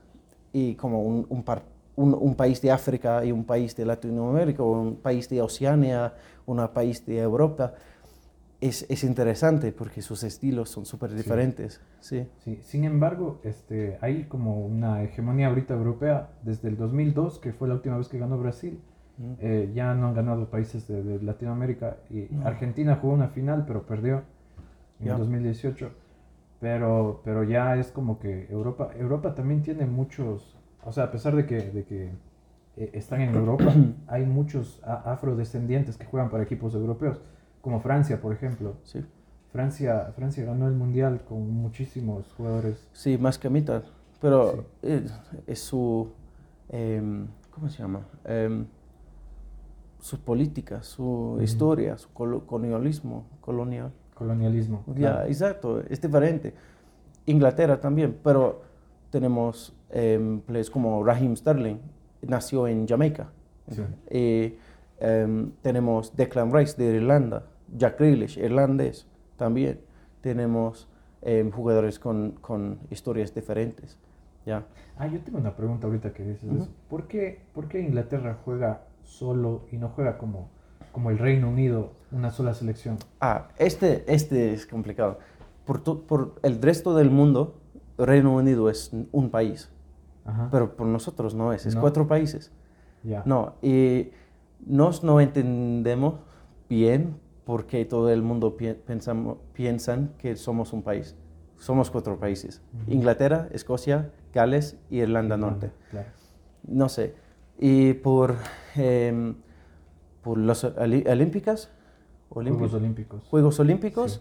Y 0.53 0.75
como 0.75 1.03
un, 1.03 1.27
un, 1.29 1.43
par- 1.43 1.65
un- 1.97 2.15
un 2.15 2.35
país 2.35 2.61
de 2.63 2.71
África 2.71 3.25
y 3.25 3.33
un 3.33 3.45
país 3.45 3.75
de 3.77 3.85
Latinoamérica, 3.85 4.63
un 4.63 4.97
país 4.97 5.29
de 5.29 5.43
Oceania, 5.43 6.15
un 6.47 6.67
país 6.73 7.05
de 7.07 7.19
Europa. 7.19 7.75
Es, 8.61 8.85
es 8.89 9.05
interesante 9.05 9.71
porque 9.71 10.03
sus 10.03 10.25
estilos 10.25 10.69
son 10.71 10.85
súper 10.85 11.15
diferentes. 11.15 11.81
Sí. 12.01 12.27
Sí, 12.45 12.59
sin 12.65 12.83
embargo, 12.85 13.41
este, 13.45 13.99
hay 14.01 14.25
como 14.25 14.61
una 14.67 15.03
hegemonía 15.05 15.47
ahorita 15.49 15.75
europea 15.75 16.31
desde 16.43 16.69
el 16.69 16.77
2002, 16.77 17.39
que 17.39 17.53
fue 17.53 17.69
la 17.69 17.75
última 17.75 17.97
vez 17.99 18.09
que 18.09 18.19
ganó 18.19 18.37
Brasil. 18.37 18.81
Mm. 19.19 19.33
Eh, 19.41 19.71
ya 19.75 19.95
no 19.95 20.09
han 20.09 20.15
ganado 20.15 20.47
países 20.51 20.89
de, 20.89 21.05
de 21.05 21.23
Latinoamérica. 21.23 21.99
Y 22.11 22.27
Argentina 22.45 22.97
jugó 23.01 23.15
una 23.15 23.29
final, 23.29 23.65
pero 23.67 23.83
perdió 23.85 24.23
en 25.01 25.07
Ya. 25.07 25.17
2018. 25.19 25.91
Pero, 26.61 27.21
pero 27.25 27.45
ya 27.45 27.77
es 27.77 27.93
como 27.93 28.19
que 28.19 28.47
Europa, 28.51 28.91
Europa 28.97 29.35
también 29.35 29.63
tiene 29.63 29.87
muchos, 29.87 30.57
o 30.85 30.91
sea, 30.93 31.05
a 31.05 31.11
pesar 31.13 31.37
de 31.37 31.47
que, 31.47 31.71
de 31.71 31.85
que 31.85 32.11
eh, 32.77 32.91
están 32.95 33.21
en 33.21 33.35
Europa, 33.35 33.73
hay 34.09 34.25
muchos 34.27 34.81
afrodescendientes 34.85 35.97
que 35.97 36.05
juegan 36.07 36.31
para 36.31 36.43
equipos 36.43 36.75
europeos, 36.75 37.21
como 37.61 37.81
Francia, 37.81 38.21
por 38.21 38.33
ejemplo. 38.33 38.75
Sí. 38.83 39.05
Francia, 39.53 40.13
Francia 40.17 40.45
ganó 40.45 40.67
el 40.69 40.75
mundial 40.75 41.23
con 41.29 41.49
muchísimos 41.51 42.33
jugadores. 42.37 42.87
Sí, 42.93 43.17
más 43.19 43.39
que 43.39 43.49
mitad. 43.51 43.83
Pero 44.21 44.53
Sí. 44.53 44.61
es, 44.83 45.21
es 45.47 45.59
su, 45.61 46.09
em, 46.71 47.29
¿cómo 47.53 47.69
se 47.69 47.79
llama? 47.83 48.01
Em, 48.25 48.67
su 50.01 50.19
política, 50.21 50.83
su 50.83 51.39
historia, 51.43 51.97
su 51.99 52.13
colo- 52.13 52.47
colonialismo, 52.47 53.27
colonial. 53.41 53.93
Colonialismo. 54.19 54.83
Ya, 54.89 54.95
claro. 54.95 55.27
exacto, 55.29 55.81
es 55.89 56.01
diferente. 56.01 56.53
Inglaterra 57.27 57.79
también, 57.79 58.19
pero 58.25 58.63
tenemos 59.11 59.73
em, 59.91 60.41
players 60.41 60.71
como 60.71 61.05
Raheem 61.05 61.37
Sterling, 61.37 61.77
nació 62.23 62.67
en 62.67 62.87
Jamaica. 62.87 63.29
Sí. 63.71 63.83
Y 64.11 64.59
em, 64.99 65.53
tenemos 65.63 66.17
Declan 66.17 66.53
Rice 66.53 66.77
de 66.83 66.97
Irlanda, 66.97 67.45
Jack 67.77 67.99
Grealish, 68.01 68.39
irlandés 68.39 69.07
también. 69.37 69.79
Tenemos 70.21 70.89
em, 71.23 71.51
jugadores 71.51 71.99
con, 71.99 72.33
con 72.41 72.79
historias 72.91 73.33
diferentes. 73.35 73.99
¿ya? 74.45 74.65
Ah, 74.99 75.07
yo 75.07 75.21
tengo 75.21 75.39
una 75.39 75.55
pregunta 75.55 75.87
ahorita 75.87 76.13
que 76.13 76.25
dices 76.25 76.45
Ujú. 76.51 76.63
eso. 76.63 76.71
¿Por 76.89 77.07
qué, 77.07 77.41
¿Por 77.55 77.69
qué 77.69 77.81
Inglaterra 77.81 78.39
juega 78.45 78.83
solo 79.05 79.63
y 79.71 79.77
no 79.77 79.91
juega 79.91 80.19
como, 80.19 80.49
como 80.93 81.11
el 81.11 81.19
Reino 81.19 81.49
Unido, 81.49 81.93
una 82.13 82.31
sola 82.31 82.55
selección. 82.55 82.97
Ah, 83.21 83.49
este, 83.59 84.05
este 84.13 84.53
es 84.53 84.67
complicado. 84.67 85.19
Por, 85.65 85.83
to- 85.83 86.03
por 86.03 86.37
el 86.43 86.61
resto 86.63 86.95
del 86.95 87.11
mundo, 87.11 87.59
Reino 87.99 88.35
Unido 88.35 88.71
es 88.71 88.91
un 89.13 89.31
país, 89.31 89.71
Ajá. 90.25 90.49
pero 90.51 90.77
por 90.77 90.87
nosotros 90.87 91.35
no 91.35 91.53
es, 91.53 91.67
es 91.67 91.75
No. 91.75 91.81
cuatro 91.81 92.07
países. 92.07 92.53
ya. 93.03 93.23
No, 93.27 93.55
y 93.63 94.11
nos 94.67 95.05
no 95.05 95.21
entendemos 95.21 96.15
bien 96.69 97.17
por 97.45 97.67
qué 97.67 97.85
todo 97.85 98.11
el 98.11 98.23
mundo 98.23 98.57
pi- 98.57 98.75
pensamos, 98.75 99.39
piensan 99.53 100.13
que 100.19 100.37
somos 100.37 100.73
un 100.73 100.83
país. 100.83 101.17
Somos 101.59 101.91
cuatro 101.91 102.19
países. 102.19 102.63
Ujú. 102.83 102.93
Inglaterra, 102.93 103.49
Escocia, 103.53 104.13
Gales 104.33 104.77
y 104.91 104.99
Irlanda 105.01 105.37
Norte. 105.37 105.71
Claro. 105.91 106.09
No 106.67 106.89
sé. 106.89 107.15
Y 107.59 107.95
por, 107.95 108.37
em, 108.77 109.35
por 110.23 110.39
las 110.39 110.65
olímpicas, 110.65 111.71
Juegos 112.31 112.75
Olímpicos. 112.75 113.23
Juegos 113.29 113.59
Olímpicos, 113.61 114.13
Sí. 114.13 114.21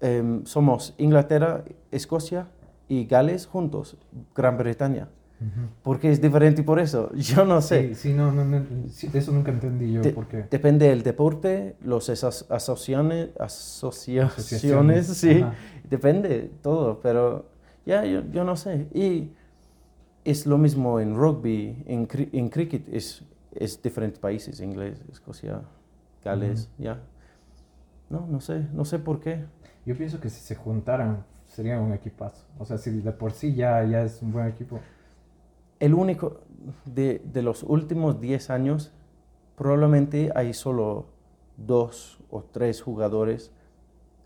em, 0.00 0.44
somos 0.44 0.94
Inglaterra, 0.98 1.64
Escocia 1.90 2.48
y 2.88 3.04
Gales 3.06 3.46
juntos, 3.46 3.96
Gran 4.34 4.56
Bretaña. 4.58 5.08
Ujú. 5.40 5.68
¿Por 5.84 6.00
qué 6.00 6.10
es 6.10 6.20
diferente 6.20 6.64
por 6.64 6.80
eso? 6.80 7.12
Yo 7.14 7.44
no 7.44 7.60
sé. 7.60 7.88
Sí, 7.90 7.94
sí, 7.94 8.12
no, 8.14 8.32
no, 8.32 8.44
no, 8.44 8.64
sí, 8.88 9.08
eso 9.14 9.30
nunca 9.30 9.52
entendí 9.52 9.92
yo, 9.92 10.00
Te- 10.02 10.10
por 10.10 10.26
qué. 10.26 10.44
Depende 10.50 10.88
del 10.88 11.04
deporte, 11.04 11.76
los 11.80 12.08
esas 12.08 12.44
asociaciones, 12.50 13.28
asociaciones, 13.38 15.06
sí, 15.16 15.40
ajá. 15.42 15.54
depende 15.88 16.50
todo, 16.60 16.98
pero 17.00 17.46
ya 17.86 18.04
yo, 18.04 18.22
yo 18.32 18.42
no 18.42 18.56
sé. 18.56 18.88
Y 18.92 19.30
es 20.24 20.44
lo 20.46 20.58
mismo 20.58 20.98
en 20.98 21.14
rugby, 21.14 21.84
en, 21.86 22.08
en 22.32 22.48
cricket 22.48 22.88
es, 22.92 23.22
es 23.58 23.82
diferentes 23.82 24.20
países, 24.20 24.60
inglés, 24.60 25.04
Escocia, 25.10 25.62
Gales, 26.24 26.70
ya. 26.78 27.00
No, 28.08 28.26
no 28.26 28.40
sé, 28.40 28.66
no 28.72 28.84
sé 28.84 28.98
por 28.98 29.20
qué. 29.20 29.44
Yo 29.84 29.96
pienso 29.96 30.20
que 30.20 30.30
si 30.30 30.40
se 30.40 30.54
juntaran 30.54 31.24
sería 31.46 31.80
un 31.80 31.92
equipazo. 31.92 32.46
O 32.58 32.64
sea, 32.64 32.78
si 32.78 32.90
de 33.00 33.12
por 33.12 33.32
sí 33.32 33.54
ya, 33.54 33.84
ya 33.84 34.02
es 34.02 34.22
un 34.22 34.32
buen 34.32 34.46
equipo. 34.46 34.80
El 35.80 35.94
único, 35.94 36.40
de, 36.84 37.20
de 37.24 37.42
los 37.42 37.62
últimos 37.62 38.20
10 38.20 38.50
años, 38.50 38.92
probablemente 39.56 40.30
hay 40.34 40.54
solo 40.54 41.06
dos 41.56 42.20
o 42.30 42.42
tres 42.42 42.80
jugadores 42.80 43.52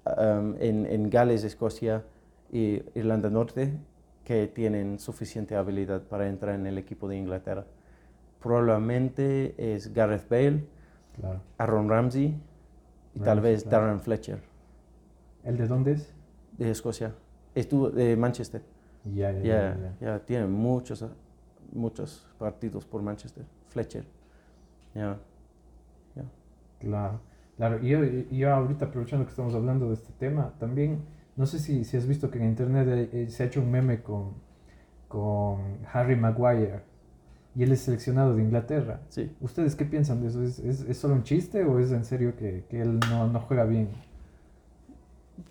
um, 0.04 0.54
en, 0.60 0.86
en 0.86 1.10
Gales, 1.10 1.44
Escocia 1.44 2.04
y 2.50 2.82
Irlanda 2.94 3.30
Norte 3.30 3.78
que 4.24 4.46
tienen 4.46 4.98
suficiente 4.98 5.56
habilidad 5.56 6.02
para 6.02 6.28
entrar 6.28 6.54
en 6.54 6.66
el 6.66 6.78
equipo 6.78 7.08
de 7.08 7.16
Inglaterra. 7.16 7.64
Probablemente 8.42 9.54
es 9.56 9.92
Gareth 9.92 10.28
Bale, 10.28 10.64
Claro. 11.18 11.40
Aaron 11.58 11.88
Ramsey 11.90 12.34
y 13.14 13.20
tal 13.20 13.40
vez 13.40 13.64
claro. 13.64 13.84
Darren 13.84 14.00
Fletcher 14.00 14.40
¿El 15.44 15.58
de 15.58 15.66
dónde 15.66 15.92
es? 15.92 16.12
de 16.56 16.70
Escocia. 16.70 17.14
Estuvo 17.54 17.90
de 17.90 18.16
Manchester. 18.16 18.62
Ya, 19.04 19.30
ya, 19.32 19.42
Ya, 19.42 19.96
ya, 20.00 20.18
tiene 20.20 20.46
muchos, 20.46 21.04
muchos 21.72 22.26
partidos 22.38 22.86
por 22.86 23.02
Manchester. 23.02 23.44
Fletcher. 23.68 24.04
Ya. 24.94 25.18
Claro, 26.78 27.20
claro. 27.56 27.78
Y 27.84 27.90
yo, 27.90 28.02
yo 28.04 28.52
ahorita 28.52 28.86
aprovechando 28.86 29.24
que 29.24 29.30
estamos 29.30 29.54
hablando 29.54 29.86
de 29.88 29.94
este 29.94 30.12
tema, 30.18 30.52
también, 30.58 31.04
no 31.36 31.46
sé 31.46 31.58
si, 31.58 31.84
si 31.84 31.96
has 31.96 32.06
visto 32.06 32.30
que 32.30 32.38
en 32.38 32.44
internet 32.46 32.88
eh, 32.88 33.08
eh, 33.12 33.28
se 33.30 33.42
ha 33.42 33.46
hecho 33.46 33.60
un 33.60 33.70
meme 33.70 34.02
con, 34.02 34.32
con 35.08 35.78
Harry 35.92 36.16
Maguire 36.16 36.80
y 37.54 37.62
él 37.62 37.72
es 37.72 37.80
seleccionado 37.80 38.34
de 38.34 38.42
Inglaterra. 38.42 39.00
Sí. 39.08 39.30
¿Ustedes 39.40 39.76
qué 39.76 39.84
piensan 39.84 40.22
de 40.22 40.28
eso? 40.28 40.42
¿Es, 40.42 40.58
es, 40.58 40.80
es 40.82 40.96
solo 40.96 41.14
un 41.14 41.22
chiste 41.22 41.64
o 41.64 41.78
es 41.78 41.92
en 41.92 42.04
serio 42.04 42.34
que, 42.36 42.64
que 42.68 42.80
él 42.80 42.98
no, 43.10 43.26
no 43.26 43.40
juega 43.40 43.64
bien? 43.64 43.88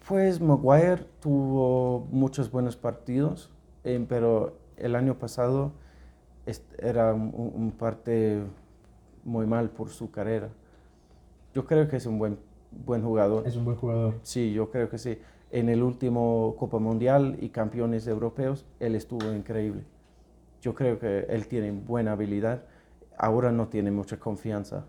Pues 0.07 0.41
Maguire 0.41 1.05
tuvo 1.19 2.07
muchos 2.11 2.51
buenos 2.51 2.75
partidos, 2.75 3.51
eh, 3.83 4.03
pero 4.07 4.57
el 4.77 4.95
año 4.95 5.17
pasado 5.19 5.73
era 6.79 7.13
un, 7.13 7.31
un 7.33 7.71
parte 7.71 8.41
muy 9.23 9.45
mal 9.45 9.69
por 9.69 9.89
su 9.89 10.09
carrera. 10.09 10.49
Yo 11.53 11.65
creo 11.65 11.87
que 11.87 11.97
es 11.97 12.05
un 12.05 12.17
buen, 12.17 12.39
buen 12.85 13.03
jugador. 13.03 13.45
Es 13.47 13.55
un 13.55 13.65
buen 13.65 13.77
jugador. 13.77 14.15
Sí, 14.23 14.53
yo 14.53 14.71
creo 14.71 14.89
que 14.89 14.97
sí. 14.97 15.19
En 15.51 15.69
el 15.69 15.83
último 15.83 16.55
Copa 16.57 16.79
Mundial 16.79 17.37
y 17.41 17.49
campeones 17.49 18.07
europeos, 18.07 18.65
él 18.79 18.95
estuvo 18.95 19.31
increíble. 19.33 19.83
Yo 20.61 20.73
creo 20.75 20.99
que 20.99 21.25
él 21.29 21.47
tiene 21.47 21.71
buena 21.71 22.13
habilidad. 22.13 22.63
Ahora 23.17 23.51
no 23.51 23.67
tiene 23.67 23.91
mucha 23.91 24.17
confianza. 24.19 24.85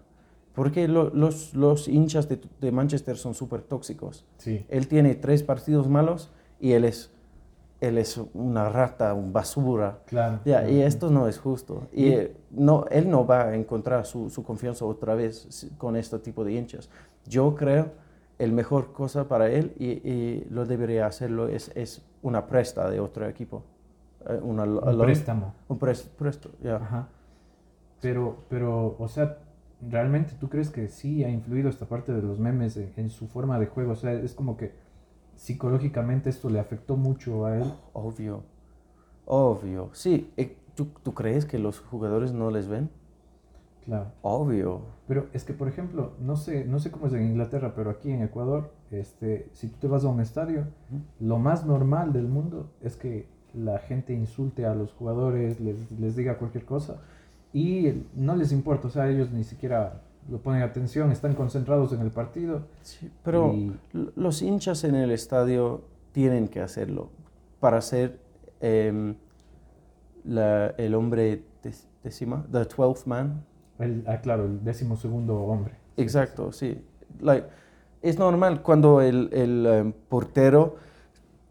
Porque 0.54 0.86
lo- 0.86 1.10
los, 1.10 1.54
los 1.54 1.88
hinchas 1.88 2.28
de, 2.28 2.40
de 2.60 2.72
Manchester 2.72 3.16
son 3.16 3.34
súper 3.34 3.62
tóxicos. 3.62 4.24
Sí. 4.36 4.64
Él 4.68 4.86
tiene 4.86 5.14
tres 5.14 5.42
partidos 5.42 5.88
malos 5.88 6.30
y 6.60 6.72
él 6.72 6.84
es, 6.84 7.10
él 7.80 7.96
es 7.96 8.20
una 8.34 8.68
rata, 8.68 9.14
un 9.14 9.32
basura. 9.32 10.00
Claro. 10.06 10.40
Ya, 10.44 10.58
claro. 10.60 10.70
y 10.70 10.82
esto 10.82 11.10
no 11.10 11.26
es 11.26 11.38
justo. 11.38 11.88
Y 11.92 12.14
no, 12.50 12.84
él 12.90 13.08
no 13.08 13.26
va 13.26 13.44
a 13.44 13.54
encontrar 13.56 14.04
su, 14.04 14.28
su 14.28 14.42
confianza 14.44 14.84
otra 14.84 15.14
vez 15.14 15.70
con 15.78 15.96
este 15.96 16.18
tipo 16.18 16.44
de 16.44 16.52
hinchas. 16.52 16.90
Yo 17.26 17.54
creo 17.54 17.92
el 18.38 18.52
mejor 18.52 18.92
cosa 18.92 19.28
para 19.28 19.48
él 19.50 19.72
y, 19.78 19.86
y 20.06 20.46
lo 20.50 20.66
debería 20.66 21.06
hacerlo 21.06 21.48
es, 21.48 21.70
es 21.74 22.02
una 22.22 22.46
presta 22.46 22.90
de 22.90 23.00
otro 23.00 23.26
equipo. 23.26 23.62
Eh, 24.28 24.40
Un 24.42 24.98
préstamo. 24.98 25.54
Un 25.68 25.78
presto, 25.78 26.50
ya. 26.62 26.76
Ajá. 26.76 27.08
Pero, 28.00 28.38
pero, 28.48 28.96
o 28.98 29.08
sea, 29.08 29.38
¿realmente 29.80 30.34
tú 30.38 30.48
crees 30.48 30.70
que 30.70 30.88
sí 30.88 31.24
ha 31.24 31.30
influido 31.30 31.68
esta 31.68 31.86
parte 31.86 32.12
de 32.12 32.22
los 32.22 32.38
memes 32.38 32.76
en, 32.76 32.92
en 32.96 33.10
su 33.10 33.28
forma 33.28 33.58
de 33.58 33.66
juego? 33.66 33.92
O 33.92 33.96
sea, 33.96 34.12
es 34.12 34.34
como 34.34 34.56
que 34.56 34.72
psicológicamente 35.36 36.30
esto 36.30 36.50
le 36.50 36.60
afectó 36.60 36.96
mucho 36.96 37.46
a 37.46 37.58
él. 37.58 37.72
Obvio, 37.92 38.42
obvio. 39.24 39.90
Sí, 39.92 40.32
eh, 40.36 40.56
¿tú, 40.74 40.88
¿tú 41.02 41.14
crees 41.14 41.44
que 41.46 41.58
los 41.58 41.80
jugadores 41.80 42.32
no 42.32 42.50
les 42.50 42.68
ven? 42.68 42.90
Claro. 43.84 44.12
Obvio. 44.22 44.82
Pero 45.08 45.26
es 45.32 45.44
que, 45.44 45.52
por 45.54 45.66
ejemplo, 45.68 46.12
no 46.20 46.36
sé, 46.36 46.64
no 46.64 46.78
sé 46.78 46.90
cómo 46.92 47.08
es 47.08 47.12
en 47.14 47.24
Inglaterra, 47.24 47.74
pero 47.74 47.90
aquí 47.90 48.12
en 48.12 48.22
Ecuador, 48.22 48.72
este, 48.90 49.48
si 49.52 49.68
tú 49.68 49.76
te 49.80 49.88
vas 49.88 50.04
a 50.04 50.08
un 50.08 50.20
estadio, 50.20 50.66
lo 51.18 51.38
más 51.38 51.66
normal 51.66 52.12
del 52.12 52.28
mundo 52.28 52.70
es 52.80 52.96
que 52.96 53.28
la 53.54 53.78
gente 53.78 54.12
insulte 54.14 54.64
a 54.66 54.74
los 54.74 54.92
jugadores, 54.92 55.60
les, 55.60 55.90
les 55.92 56.16
diga 56.16 56.38
cualquier 56.38 56.64
cosa 56.64 56.96
y 57.52 58.04
no 58.14 58.34
les 58.36 58.50
importa, 58.52 58.88
o 58.88 58.90
sea, 58.90 59.08
ellos 59.10 59.30
ni 59.30 59.44
siquiera 59.44 60.00
lo 60.30 60.38
ponen 60.38 60.62
atención, 60.62 61.10
están 61.12 61.34
concentrados 61.34 61.92
en 61.92 62.00
el 62.00 62.10
partido. 62.10 62.62
Sí, 62.82 63.10
pero 63.24 63.52
Y- 63.52 63.72
los 64.16 64.40
hinchas 64.42 64.84
en 64.84 64.94
el 64.94 65.10
estadio 65.10 65.82
tienen 66.12 66.48
que 66.48 66.60
hacerlo 66.60 67.10
para 67.60 67.80
ser 67.80 68.18
em, 68.60 69.16
la- 70.24 70.68
el 70.78 70.94
hombre 70.94 71.42
décima, 72.04 72.44
the 72.52 72.60
12th 72.64 73.06
man. 73.06 73.44
El, 73.78 74.04
ah, 74.06 74.20
claro, 74.20 74.44
el 74.46 74.62
décimo 74.62 74.96
segundo 74.96 75.36
hombre. 75.42 75.74
Exacto, 75.96 76.52
sí. 76.52 76.80
Like, 77.20 77.46
es 78.02 78.18
normal 78.18 78.62
cuando 78.62 79.00
el, 79.00 79.28
el, 79.32 79.66
em, 79.66 79.92
portero 80.08 80.76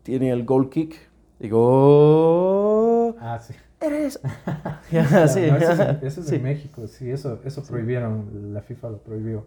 tiene 0.04 0.32
el 0.32 0.46
goal 0.46 0.70
kick. 0.70 0.96
Digo, 1.42 3.16
Ah, 3.20 3.40
sí. 3.40 3.54
eres. 3.80 4.20
Ya, 4.92 5.28
sí, 5.28 5.42
no, 5.50 5.58
eso 5.58 5.72
es, 5.72 6.04
eso 6.04 6.22
es 6.22 6.28
sí. 6.28 6.36
en 6.36 6.44
México, 6.44 6.88
sí, 6.88 7.10
eso, 7.10 7.40
eso 7.44 7.64
prohibieron, 7.64 8.54
la 8.54 8.62
FIFA 8.62 8.90
lo 8.92 8.98
prohibió. 9.00 9.46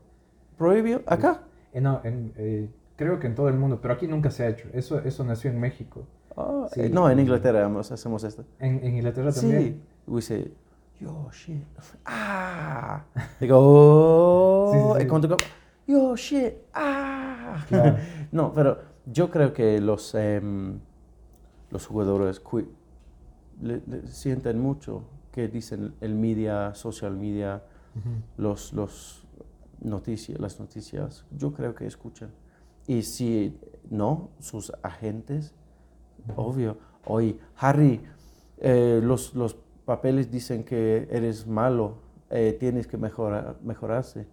¿Prohibió? 0.58 1.02
¿Acá? 1.06 1.42
Eh, 1.72 1.80
no, 1.80 2.00
en, 2.04 2.32
eh, 2.36 2.68
creo 2.96 3.18
que 3.20 3.26
en 3.26 3.34
todo 3.34 3.48
el 3.48 3.54
mundo, 3.56 3.78
pero 3.80 3.94
aquí 3.94 4.06
nunca 4.08 4.30
se 4.30 4.44
ha 4.44 4.48
hecho. 4.48 4.68
Eso, 4.72 4.98
eso 5.00 5.24
nació 5.24 5.50
en 5.50 5.60
México. 5.60 6.06
Ah, 6.36 6.66
Sí. 6.72 6.82
eh, 6.82 6.88
no, 6.90 7.08
en 7.10 7.18
Inglaterra 7.20 7.70
hacemos 7.78 8.24
esto. 8.24 8.44
En, 8.58 8.84
en 8.84 8.96
Inglaterra 8.96 9.30
también. 9.32 9.62
Sí. 9.62 9.80
We 10.06 10.20
say, 10.22 10.52
yo 11.00 11.28
shit. 11.32 11.62
Ah. 12.06 13.04
Digo, 13.40 14.70
Sí, 14.72 14.78
sí, 14.98 15.04
y 15.04 15.08
cuando 15.08 15.36
yo 15.86 16.16
shit. 16.16 16.54
Ah. 16.72 17.64
Claro. 17.68 17.96
no, 18.32 18.52
pero 18.52 18.78
yo 19.06 19.30
creo 19.30 19.52
que 19.52 19.80
los, 19.80 20.14
em, 20.14 20.78
los 21.74 21.86
jugadores 21.86 22.40
cui- 22.40 22.68
le- 23.60 23.82
le 23.86 24.06
sienten 24.06 24.60
mucho 24.60 25.02
que 25.32 25.48
dicen 25.48 25.92
el 26.00 26.14
media, 26.14 26.72
social 26.74 27.16
media, 27.16 27.62
los, 28.36 28.72
los 28.72 29.26
noticias, 29.80 30.38
las 30.40 30.58
noticias, 30.60 31.24
yo 31.36 31.52
creo 31.52 31.74
que 31.74 31.86
escuchan. 31.86 32.30
Y 32.86 33.02
si 33.02 33.58
no, 33.90 34.30
sus 34.38 34.72
agentes, 34.82 35.52
obvio, 36.36 36.76
oye, 37.06 37.38
Harry, 37.56 38.00
eh, 38.58 39.00
los, 39.02 39.34
los 39.34 39.54
papeles 39.84 40.30
dicen 40.30 40.62
que 40.64 41.08
eres 41.10 41.46
malo, 41.46 41.96
eh, 42.30 42.56
tienes 42.58 42.86
que 42.86 42.96
mejorar, 42.96 43.56
mejorarse. 43.64 44.26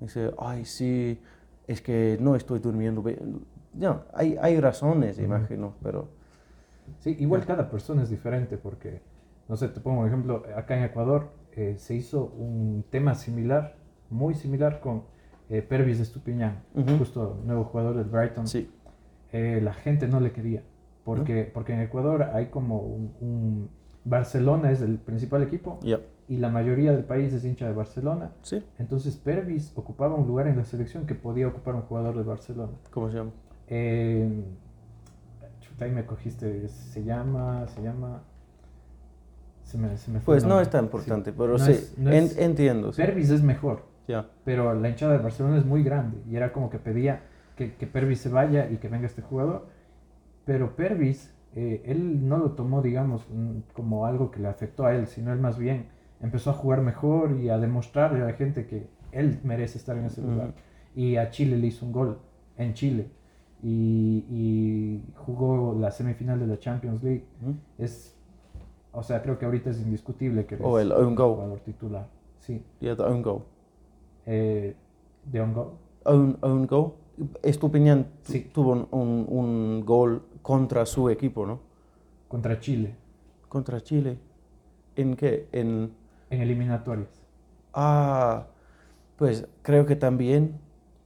Dice, 0.00 0.32
ay, 0.38 0.64
sí, 0.64 1.20
es 1.66 1.80
que 1.82 2.16
no 2.20 2.34
estoy 2.36 2.58
durmiendo 2.58 3.02
bien. 3.02 3.44
No, 3.74 4.02
hay, 4.14 4.36
hay 4.40 4.58
razones, 4.60 5.18
imagino, 5.18 5.74
pero 5.82 6.08
Sí, 6.98 7.16
igual 7.18 7.44
cada 7.46 7.70
persona 7.70 8.02
es 8.02 8.10
diferente 8.10 8.56
porque, 8.58 9.02
no 9.48 9.56
sé, 9.56 9.68
te 9.68 9.80
pongo 9.80 10.00
un 10.02 10.06
ejemplo, 10.08 10.42
acá 10.56 10.76
en 10.76 10.84
Ecuador 10.84 11.32
eh, 11.52 11.74
se 11.78 11.94
hizo 11.94 12.26
un 12.26 12.84
tema 12.90 13.14
similar 13.14 13.76
muy 14.10 14.34
similar 14.34 14.80
con 14.80 15.04
eh, 15.48 15.62
Pervis 15.62 15.98
de 15.98 16.04
Estupiñán, 16.04 16.62
Ujú. 16.74 16.98
justo 16.98 17.40
nuevo 17.44 17.64
jugador 17.64 17.96
del 17.96 18.06
Brighton. 18.06 18.46
Sí. 18.46 18.70
Eh, 19.32 19.60
la 19.62 19.72
gente 19.74 20.06
no 20.08 20.20
le 20.20 20.32
quería, 20.32 20.62
porque, 21.04 21.50
porque 21.52 21.72
en 21.74 21.80
Ecuador 21.80 22.22
hay 22.34 22.46
como 22.46 22.78
un, 22.80 23.12
un- 23.20 23.70
Barcelona 24.04 24.70
es 24.70 24.80
el 24.82 24.98
principal 24.98 25.42
equipo 25.42 25.80
y 26.28 26.36
la 26.36 26.48
mayoría 26.48 26.92
del 26.92 27.02
país 27.02 27.32
es 27.32 27.44
hincha 27.44 27.66
de 27.66 27.72
Barcelona. 27.72 28.30
Sí. 28.42 28.62
Entonces 28.78 29.16
Pervis 29.16 29.72
ocupaba 29.76 30.14
un 30.14 30.28
lugar 30.28 30.46
en 30.46 30.56
la 30.56 30.64
selección 30.64 31.06
que 31.06 31.16
podía 31.16 31.48
ocupar 31.48 31.74
un 31.74 31.82
jugador 31.82 32.16
de 32.16 32.22
Barcelona. 32.22 32.72
¿Cómo 32.92 33.10
se 33.10 33.16
llama? 33.16 33.30
Eh, 33.66 34.44
ahí 35.84 35.90
me 35.90 36.04
cogiste. 36.06 36.68
Se 36.68 37.04
llama. 37.04 37.66
Se 37.68 37.82
llama. 37.82 38.22
Se 39.64 39.78
me, 39.78 39.96
se 39.96 40.10
me 40.10 40.20
fue 40.20 40.34
Pues 40.34 40.44
no 40.44 40.60
es 40.60 40.70
tan 40.70 40.84
importante, 40.84 41.30
Sí. 41.30 41.36
pero 41.36 41.52
No 41.54 41.58
sí, 41.58 41.72
es- 41.72 41.98
no 41.98 42.10
en- 42.12 42.24
es- 42.24 42.38
entiendo. 42.38 42.92
sí. 42.92 43.02
Pervis 43.02 43.30
es 43.30 43.42
mejor, 43.42 43.82
Ya. 44.06 44.28
pero 44.44 44.72
la 44.74 44.88
hinchada 44.88 45.12
de 45.14 45.18
Barcelona 45.18 45.58
es 45.58 45.64
muy 45.66 45.82
grande. 45.82 46.18
Y 46.30 46.36
era 46.36 46.52
como 46.52 46.70
que 46.70 46.78
pedía 46.78 47.22
que, 47.56 47.74
que 47.74 47.86
Pervis 47.86 48.20
se 48.20 48.28
vaya 48.28 48.70
y 48.70 48.76
que 48.76 48.88
venga 48.88 49.06
este 49.06 49.22
jugador. 49.22 49.66
Pero 50.44 50.76
Pervis, 50.76 51.34
eh, 51.56 51.82
él 51.86 52.28
no 52.28 52.38
lo 52.38 52.52
tomó, 52.52 52.80
digamos, 52.80 53.26
mm, 53.28 53.58
como 53.72 54.06
algo 54.06 54.30
que 54.30 54.38
le 54.40 54.46
afectó 54.48 54.84
a 54.86 54.94
él, 54.94 55.08
sino 55.08 55.32
él 55.32 55.40
más 55.40 55.58
bien 55.58 55.86
empezó 56.20 56.50
a 56.50 56.52
jugar 56.52 56.80
mejor 56.82 57.32
y 57.32 57.48
a 57.48 57.58
demostrarle 57.58 58.22
a 58.22 58.26
la 58.26 58.32
gente 58.34 58.66
que 58.66 58.86
él 59.10 59.40
merece 59.42 59.78
estar 59.78 59.96
en 59.96 60.04
ese 60.04 60.22
lugar. 60.22 60.52
Y 60.94 61.16
a 61.16 61.30
Chile 61.30 61.56
le 61.58 61.66
hizo 61.66 61.84
un 61.84 61.92
gol 61.92 62.18
en 62.56 62.74
Chile. 62.74 63.10
Y, 63.62 64.24
y 64.30 65.02
jugó 65.16 65.74
la 65.78 65.90
semifinal 65.90 66.38
de 66.38 66.46
la 66.46 66.58
Champions 66.58 67.02
League. 67.02 67.24
Ujú. 67.42 67.54
Es, 67.78 68.14
o 68.92 69.02
sea, 69.02 69.22
creo 69.22 69.38
que 69.38 69.44
ahorita 69.44 69.70
es 69.70 69.80
indiscutible 69.80 70.46
que 70.46 70.56
es 70.56 70.60
O 70.62 70.78
el 70.78 70.92
own 70.92 71.14
goal. 71.14 71.34
jugador 71.34 71.60
titular. 71.60 72.08
Sí. 72.38 72.62
Yeah, 72.80 72.96
the 72.96 73.02
own 73.02 73.22
goal. 73.22 73.42
Eh, 74.26 74.76
de 75.24 75.40
un 75.40 75.52
gol. 75.54 75.72
Own, 76.04 76.38
own 76.42 76.66
goal. 76.66 76.92
Estupiñán 77.42 78.04
tu- 78.24 78.32
Sí. 78.32 78.50
tuvo 78.52 78.72
un, 78.72 78.88
un, 78.90 79.26
un 79.28 79.84
gol 79.84 80.22
contra 80.42 80.84
su 80.86 81.08
equipo, 81.08 81.46
¿no? 81.46 81.60
Contra 82.28 82.60
Chile. 82.60 82.94
Contra 83.48 83.80
Chile. 83.80 84.18
¿En 84.96 85.16
qué? 85.16 85.48
En... 85.52 85.92
En 86.30 86.40
eliminatorias. 86.42 87.08
Ah, 87.72 88.46
pues 89.16 89.46
creo 89.62 89.86
que 89.86 89.96
también 89.96 90.58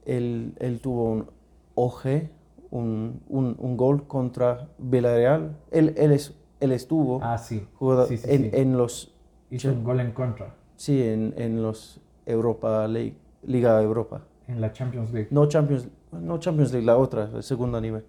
él, 0.05 0.53
él 0.59 0.81
tuvo 0.81 1.11
un 1.11 1.27
OG, 1.75 2.29
un, 2.71 3.21
un, 3.27 3.55
un 3.59 3.77
gol 3.77 4.07
contra 4.07 4.67
Villarreal. 4.79 5.55
Él, 5.71 5.93
él, 5.97 6.11
es, 6.11 6.33
él 6.59 6.71
estuvo 6.71 7.19
Ah, 7.21 7.37
sí. 7.37 7.67
jugado 7.75 8.05
sí, 8.07 8.17
sí, 8.17 8.27
en, 8.29 8.49
en 8.53 8.77
los 8.77 9.13
Hizo 9.49 9.69
un 9.71 9.83
gol 9.83 9.99
en 9.99 10.11
contra. 10.11 10.55
sí 10.77 11.03
en, 11.03 11.33
en 11.37 11.61
los 11.61 11.99
Europa 12.25 12.87
League, 12.87 13.15
Liga 13.43 13.81
Europa. 13.81 14.21
En 14.47 14.61
la 14.61 14.71
Champions 14.71 15.11
League. 15.11 15.27
No 15.31 15.45
Champions, 15.47 15.87
no 16.11 16.39
Champions 16.39 16.71
League, 16.71 16.85
la 16.85 16.97
otra, 16.97 17.29
el 17.35 17.43
segundo 17.43 17.79
nivel. 17.81 18.03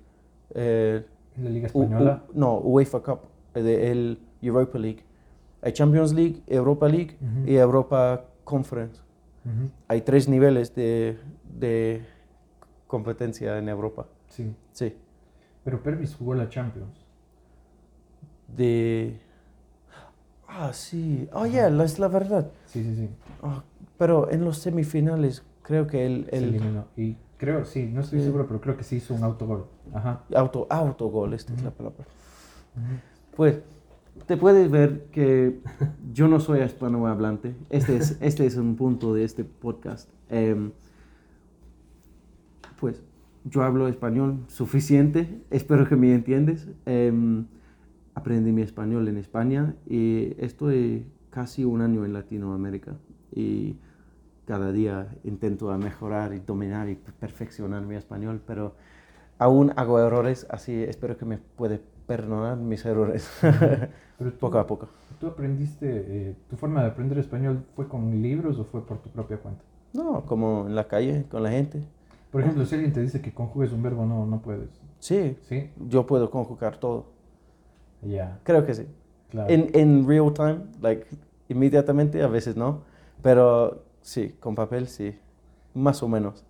Eh, 0.54 1.04
En 1.36 1.44
la 1.44 1.50
Liga 1.50 1.66
Española. 1.66 2.22
U- 2.28 2.38
no, 2.38 2.58
UEFA 2.58 3.00
Cup, 3.02 3.20
de 3.54 3.90
el 3.90 4.18
Europa 4.40 4.78
League. 4.78 5.02
Hay 5.62 5.72
Champions 5.72 6.12
League, 6.12 6.42
Europa 6.46 6.88
League 6.88 7.16
y 7.46 7.54
Europa 7.56 8.24
Conference. 8.44 9.00
Hay 9.88 10.02
tres 10.02 10.28
niveles 10.28 10.74
de, 10.74 11.18
de 11.58 12.02
competencia 12.86 13.58
en 13.58 13.68
Europa. 13.68 14.06
Sí. 14.32 14.54
Sí. 14.72 14.96
Pero 15.62 15.82
Pervis 15.82 16.14
jugó 16.16 16.34
la 16.34 16.48
Champions. 16.48 17.04
De... 18.56 19.20
Ah, 20.48 20.72
sí. 20.72 21.28
Oh, 21.32 21.46
yeah, 21.46 21.68
la- 21.70 21.84
es 21.84 21.98
la 21.98 22.08
verdad. 22.08 22.50
Sí, 22.66 22.82
sí, 22.82 22.94
sí. 22.96 23.08
Ah, 23.42 23.62
pero 23.98 24.30
en 24.30 24.44
los 24.44 24.58
semifinales 24.58 25.44
creo 25.62 25.86
que 25.86 26.04
él, 26.06 26.26
Se 26.30 26.38
eliminó. 26.38 26.86
Y 26.96 27.16
creo, 27.36 27.64
sí, 27.64 27.86
no 27.92 28.00
estoy 28.00 28.18
Sí. 28.20 28.24
seguro, 28.26 28.46
pero 28.46 28.60
creo 28.60 28.76
que 28.76 28.84
sí 28.84 28.96
hizo 28.96 29.14
un 29.14 29.22
autogol. 29.22 29.66
Ajá. 29.94 30.24
auto, 30.34 30.66
autogol, 30.70 31.34
esta 31.34 31.52
es 31.54 31.62
la 31.62 31.70
palabra. 31.70 32.04
Pues 33.36 33.60
te 34.26 34.36
puedes 34.36 34.70
ver 34.70 35.04
que 35.12 35.60
yo 36.12 36.26
no 36.28 36.40
soy 36.40 36.60
hispanohablante. 36.62 37.54
Este 37.70 37.96
es, 37.96 38.16
este 38.20 38.46
es 38.46 38.56
un 38.56 38.76
punto 38.76 39.12
de 39.14 39.24
este 39.24 39.44
podcast. 39.44 40.08
Em, 40.28 40.72
pues 42.80 43.00
yo 43.44 43.62
hablo 43.62 43.88
español 43.88 44.44
suficiente, 44.48 45.42
espero 45.50 45.88
que 45.88 45.96
me 45.96 46.14
entiendes. 46.14 46.68
Em, 46.86 47.46
aprendí 48.14 48.52
mi 48.52 48.62
español 48.62 49.08
en 49.08 49.16
España 49.16 49.74
y 49.86 50.34
estoy 50.38 51.06
casi 51.30 51.64
un 51.64 51.80
año 51.80 52.04
en 52.04 52.12
Latinoamérica 52.12 52.94
y 53.34 53.76
cada 54.44 54.72
día 54.72 55.08
intento 55.24 55.70
a 55.70 55.78
mejorar 55.78 56.34
y 56.34 56.40
dominar 56.40 56.88
y 56.88 56.94
perfeccionar 56.94 57.82
mi 57.86 57.94
español, 57.94 58.42
pero 58.46 58.74
aún 59.38 59.72
hago 59.76 59.98
errores, 59.98 60.46
así 60.50 60.82
espero 60.82 61.16
que 61.16 61.24
me 61.24 61.38
puede 61.38 61.80
perdonar 62.06 62.58
mis 62.58 62.84
errores 62.84 63.30
Pero 63.40 63.90
tú, 64.32 64.38
poco 64.38 64.58
a 64.58 64.66
poco. 64.66 64.88
¿tú 65.20 65.28
aprendiste, 65.28 65.86
eh, 65.88 66.36
tu 66.50 66.56
forma 66.56 66.82
de 66.82 66.88
aprender 66.88 67.18
español 67.18 67.64
fue 67.74 67.88
con 67.88 68.20
libros 68.20 68.58
o 68.58 68.64
fue 68.64 68.84
por 68.84 68.98
tu 68.98 69.08
propia 69.08 69.38
cuenta? 69.38 69.62
No, 69.92 70.24
como 70.26 70.66
en 70.66 70.74
la 70.74 70.88
calle, 70.88 71.26
con 71.30 71.42
la 71.42 71.50
gente. 71.50 71.82
Por 72.32 72.40
ejemplo, 72.40 72.64
si 72.64 72.74
alguien 72.74 72.92
te 72.92 73.00
dice 73.02 73.20
que 73.20 73.32
conjugues 73.32 73.72
un 73.72 73.82
verbo, 73.82 74.06
no, 74.06 74.26
no 74.26 74.40
puedes. 74.40 74.70
Sí, 74.98 75.36
¿Sí? 75.42 75.70
yo 75.88 76.06
puedo 76.06 76.30
conjugar 76.30 76.78
todo. 76.78 77.06
Ya, 78.00 78.40
Creo 78.42 78.66
que 78.66 78.74
sí. 78.74 78.86
claro. 79.30 79.48
En, 79.52 79.70
en 79.74 80.08
real 80.08 80.32
time, 80.32 80.60
like, 80.80 81.06
inmediatamente, 81.48 82.22
a 82.22 82.26
veces 82.28 82.56
no. 82.56 82.80
Pero 83.22 83.84
sí, 84.00 84.34
con 84.40 84.54
papel 84.54 84.88
sí. 84.88 85.16
Más 85.74 86.02
o 86.02 86.08
menos. 86.08 86.44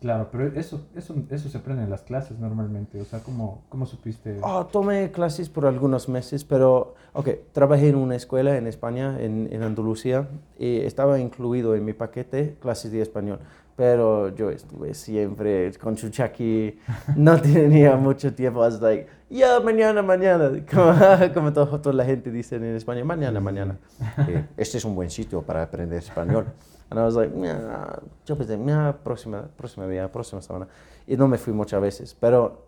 Claro, 0.00 0.28
pero 0.30 0.46
eso, 0.58 0.86
eso, 0.94 1.14
eso 1.30 1.48
se 1.48 1.58
aprende 1.58 1.82
en 1.84 1.90
las 1.90 2.02
clases 2.02 2.38
normalmente. 2.38 3.00
O 3.00 3.04
sea, 3.04 3.20
¿cómo, 3.20 3.62
cómo 3.68 3.86
supiste? 3.86 4.38
Oh, 4.42 4.66
tomé 4.66 5.10
clases 5.10 5.48
por 5.48 5.66
algunos 5.66 6.08
meses, 6.08 6.44
pero, 6.44 6.94
ok, 7.14 7.30
trabajé 7.52 7.88
en 7.88 7.96
una 7.96 8.14
escuela 8.14 8.56
en 8.56 8.66
España, 8.68 9.20
en, 9.20 9.48
en 9.52 9.62
Andalucía, 9.62 10.28
y 10.58 10.78
estaba 10.80 11.18
incluido 11.18 11.74
en 11.74 11.84
mi 11.84 11.94
paquete 11.94 12.56
clases 12.60 12.92
de 12.92 13.00
español. 13.02 13.40
Pero 13.78 14.34
yo 14.34 14.50
estuve 14.50 14.92
siempre 14.92 15.70
con 15.80 15.94
chuchaki, 15.94 16.76
no 17.14 17.40
tenía 17.40 17.96
mucho 17.96 18.34
tiempo. 18.34 18.58
I 18.58 18.66
was 18.66 18.80
like, 18.82 19.06
ya, 19.30 19.60
mañana, 19.60 20.02
mañana. 20.02 20.50
Como, 20.68 21.32
como 21.32 21.52
todo- 21.52 21.80
toda 21.80 21.94
la 21.94 22.04
gente 22.04 22.32
dice 22.32 22.56
en 22.56 22.64
España, 22.74 23.04
mañana, 23.04 23.38
mañana. 23.38 23.78
Eh, 24.28 24.44
este 24.56 24.78
es 24.78 24.84
un 24.84 24.96
buen 24.96 25.10
sitio 25.10 25.42
para 25.42 25.62
aprender 25.62 25.98
español. 26.00 26.46
And 26.90 26.98
I 26.98 27.04
was 27.04 27.14
like, 27.14 27.32
"Nah", 27.36 28.00
yo 28.26 28.36
pensé, 28.36 28.56
"Nah, 28.58 28.94
próxima, 28.94 29.48
próxima 29.56 29.86
día, 29.86 30.10
próxima 30.10 30.42
semana. 30.42 30.66
Y 31.06 31.16
no 31.16 31.28
me 31.28 31.38
fui 31.38 31.52
muchas 31.52 31.80
veces, 31.80 32.16
pero 32.18 32.66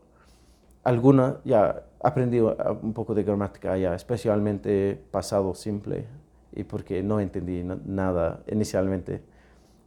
alguna 0.84 1.38
ya 1.44 1.82
aprendí 2.00 2.38
un 2.38 2.92
poco 2.94 3.14
de 3.16 3.24
gramática 3.24 3.76
ya, 3.76 3.96
especialmente 3.96 4.96
pasado 5.10 5.54
simple, 5.56 6.06
y 6.52 6.62
porque 6.62 7.02
no 7.02 7.18
entendí 7.18 7.64
na- 7.64 7.78
nada 7.84 8.42
inicialmente, 8.46 9.22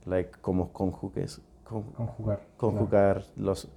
like 0.05 0.31
como 0.41 0.69
conjugues, 0.71 1.41
con- 1.63 1.83
Conjugar. 1.93 2.41
conjugar 2.57 3.23
los, 3.35 3.67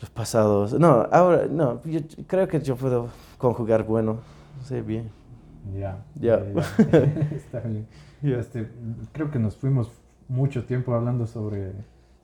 los 0.00 0.10
pasados. 0.10 0.72
No, 0.78 1.06
ahora, 1.10 1.46
no, 1.50 1.82
yo 1.84 2.00
creo 2.26 2.48
que 2.48 2.60
yo 2.60 2.76
puedo 2.76 3.08
conjugar 3.38 3.84
bueno, 3.84 4.18
sí, 4.64 4.80
bien. 4.80 5.10
Ya. 5.76 5.98
Ya. 6.18 6.42
ya. 6.44 6.60
Está 7.36 7.60
bien. 7.60 7.86
Este, 8.22 8.68
creo 9.12 9.30
que 9.30 9.38
nos 9.38 9.56
fuimos 9.56 9.90
mucho 10.28 10.66
tiempo 10.66 10.92
hablando 10.94 11.26
sobre, 11.26 11.72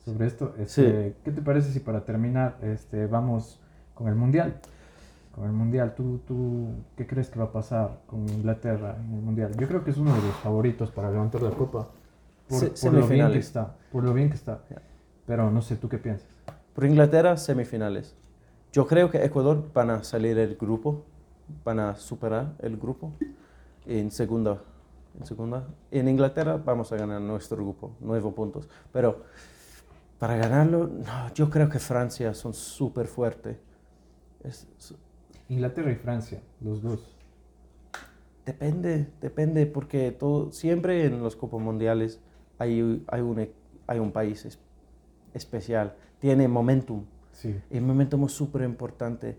sobre 0.04 0.26
esto. 0.26 0.54
Este, 0.58 1.16
¿Qué 1.24 1.30
te 1.32 1.40
parece 1.40 1.72
si 1.72 1.80
para 1.80 2.04
terminar 2.04 2.58
este, 2.60 3.06
vamos 3.06 3.58
con 3.94 4.08
el 4.08 4.14
Mundial? 4.14 4.60
Con 5.34 5.44
el 5.46 5.52
Mundial, 5.52 5.94
¿tú, 5.94 6.20
¿tú 6.28 6.68
qué 6.98 7.06
crees 7.06 7.30
que 7.30 7.38
va 7.38 7.46
a 7.46 7.52
pasar 7.52 8.00
con 8.06 8.28
Inglaterra 8.28 8.96
en 9.02 9.14
el 9.14 9.22
Mundial? 9.22 9.56
Yo 9.58 9.66
creo 9.66 9.84
que 9.84 9.90
es 9.90 9.96
uno 9.96 10.14
de 10.14 10.20
los 10.20 10.34
favoritos 10.36 10.90
para 10.90 11.10
levantar 11.10 11.40
la 11.40 11.50
copa. 11.52 11.88
Por, 12.48 12.61
Se- 12.61 12.70
por 12.87 12.92
lo 12.94 13.06
bien 13.09 13.32
que 13.32 13.38
está. 13.38 13.76
Por 13.92 14.04
lo 14.04 14.12
bien 14.14 14.28
que 14.28 14.37
está. 14.37 14.62
Ya. 14.70 14.82
Pero 15.26 15.50
no 15.50 15.61
sé, 15.62 15.76
¿tú 15.76 15.88
qué 15.88 15.98
piensas? 15.98 16.28
Por 16.74 16.85
Inglaterra, 16.85 17.37
semifinales. 17.37 18.14
Yo 18.72 18.87
creo 18.87 19.11
que 19.11 19.24
Ecuador 19.24 19.70
van 19.72 19.90
a 19.90 20.04
salir 20.04 20.37
del 20.37 20.56
grupo, 20.56 21.02
van 21.64 21.80
a 21.80 21.96
superar 21.96 22.54
el 22.61 22.76
grupo 22.76 23.12
en 23.87 24.11
segunda. 24.11 24.62
En 25.18 25.24
segunda. 25.26 25.66
En 25.90 26.09
Inglaterra 26.09 26.59
vamos 26.62 26.92
a 26.92 26.96
ganar 26.96 27.20
nuestro 27.22 27.56
grupo, 27.56 27.92
nueve 28.00 28.30
puntos. 28.32 28.68
Pero 28.92 29.22
para 30.18 30.37
ganarlo, 30.37 30.87
no, 30.88 31.32
yo 31.35 31.48
creo 31.50 31.68
que 31.70 31.78
Francia 31.78 32.35
son 32.35 32.52
súper 32.52 33.06
fuertes. 33.06 33.56
Es- 34.44 34.66
es- 34.78 34.94
Inglaterra 35.48 35.90
y 35.90 35.94
Francia, 35.96 36.40
los 36.61 36.82
dos. 36.82 37.12
depende, 38.44 39.09
depende, 39.20 39.66
porque 39.66 40.12
todo, 40.12 40.52
siempre 40.52 41.04
en 41.06 41.22
los 41.22 41.35
Copas 41.35 41.61
Mundiales 41.61 42.20
hay, 42.58 43.04
hay, 43.08 43.20
un, 43.20 43.38
e- 43.40 43.52
hay 43.86 43.98
un 43.98 44.12
país 44.12 44.44
es- 44.44 44.58
especial, 45.34 45.94
tiene 46.18 46.48
momentum. 46.48 47.04
Sí. 47.32 47.54
El 47.70 47.82
momentum 47.82 48.24
es 48.24 48.32
súper 48.32 48.62
importante. 48.62 49.36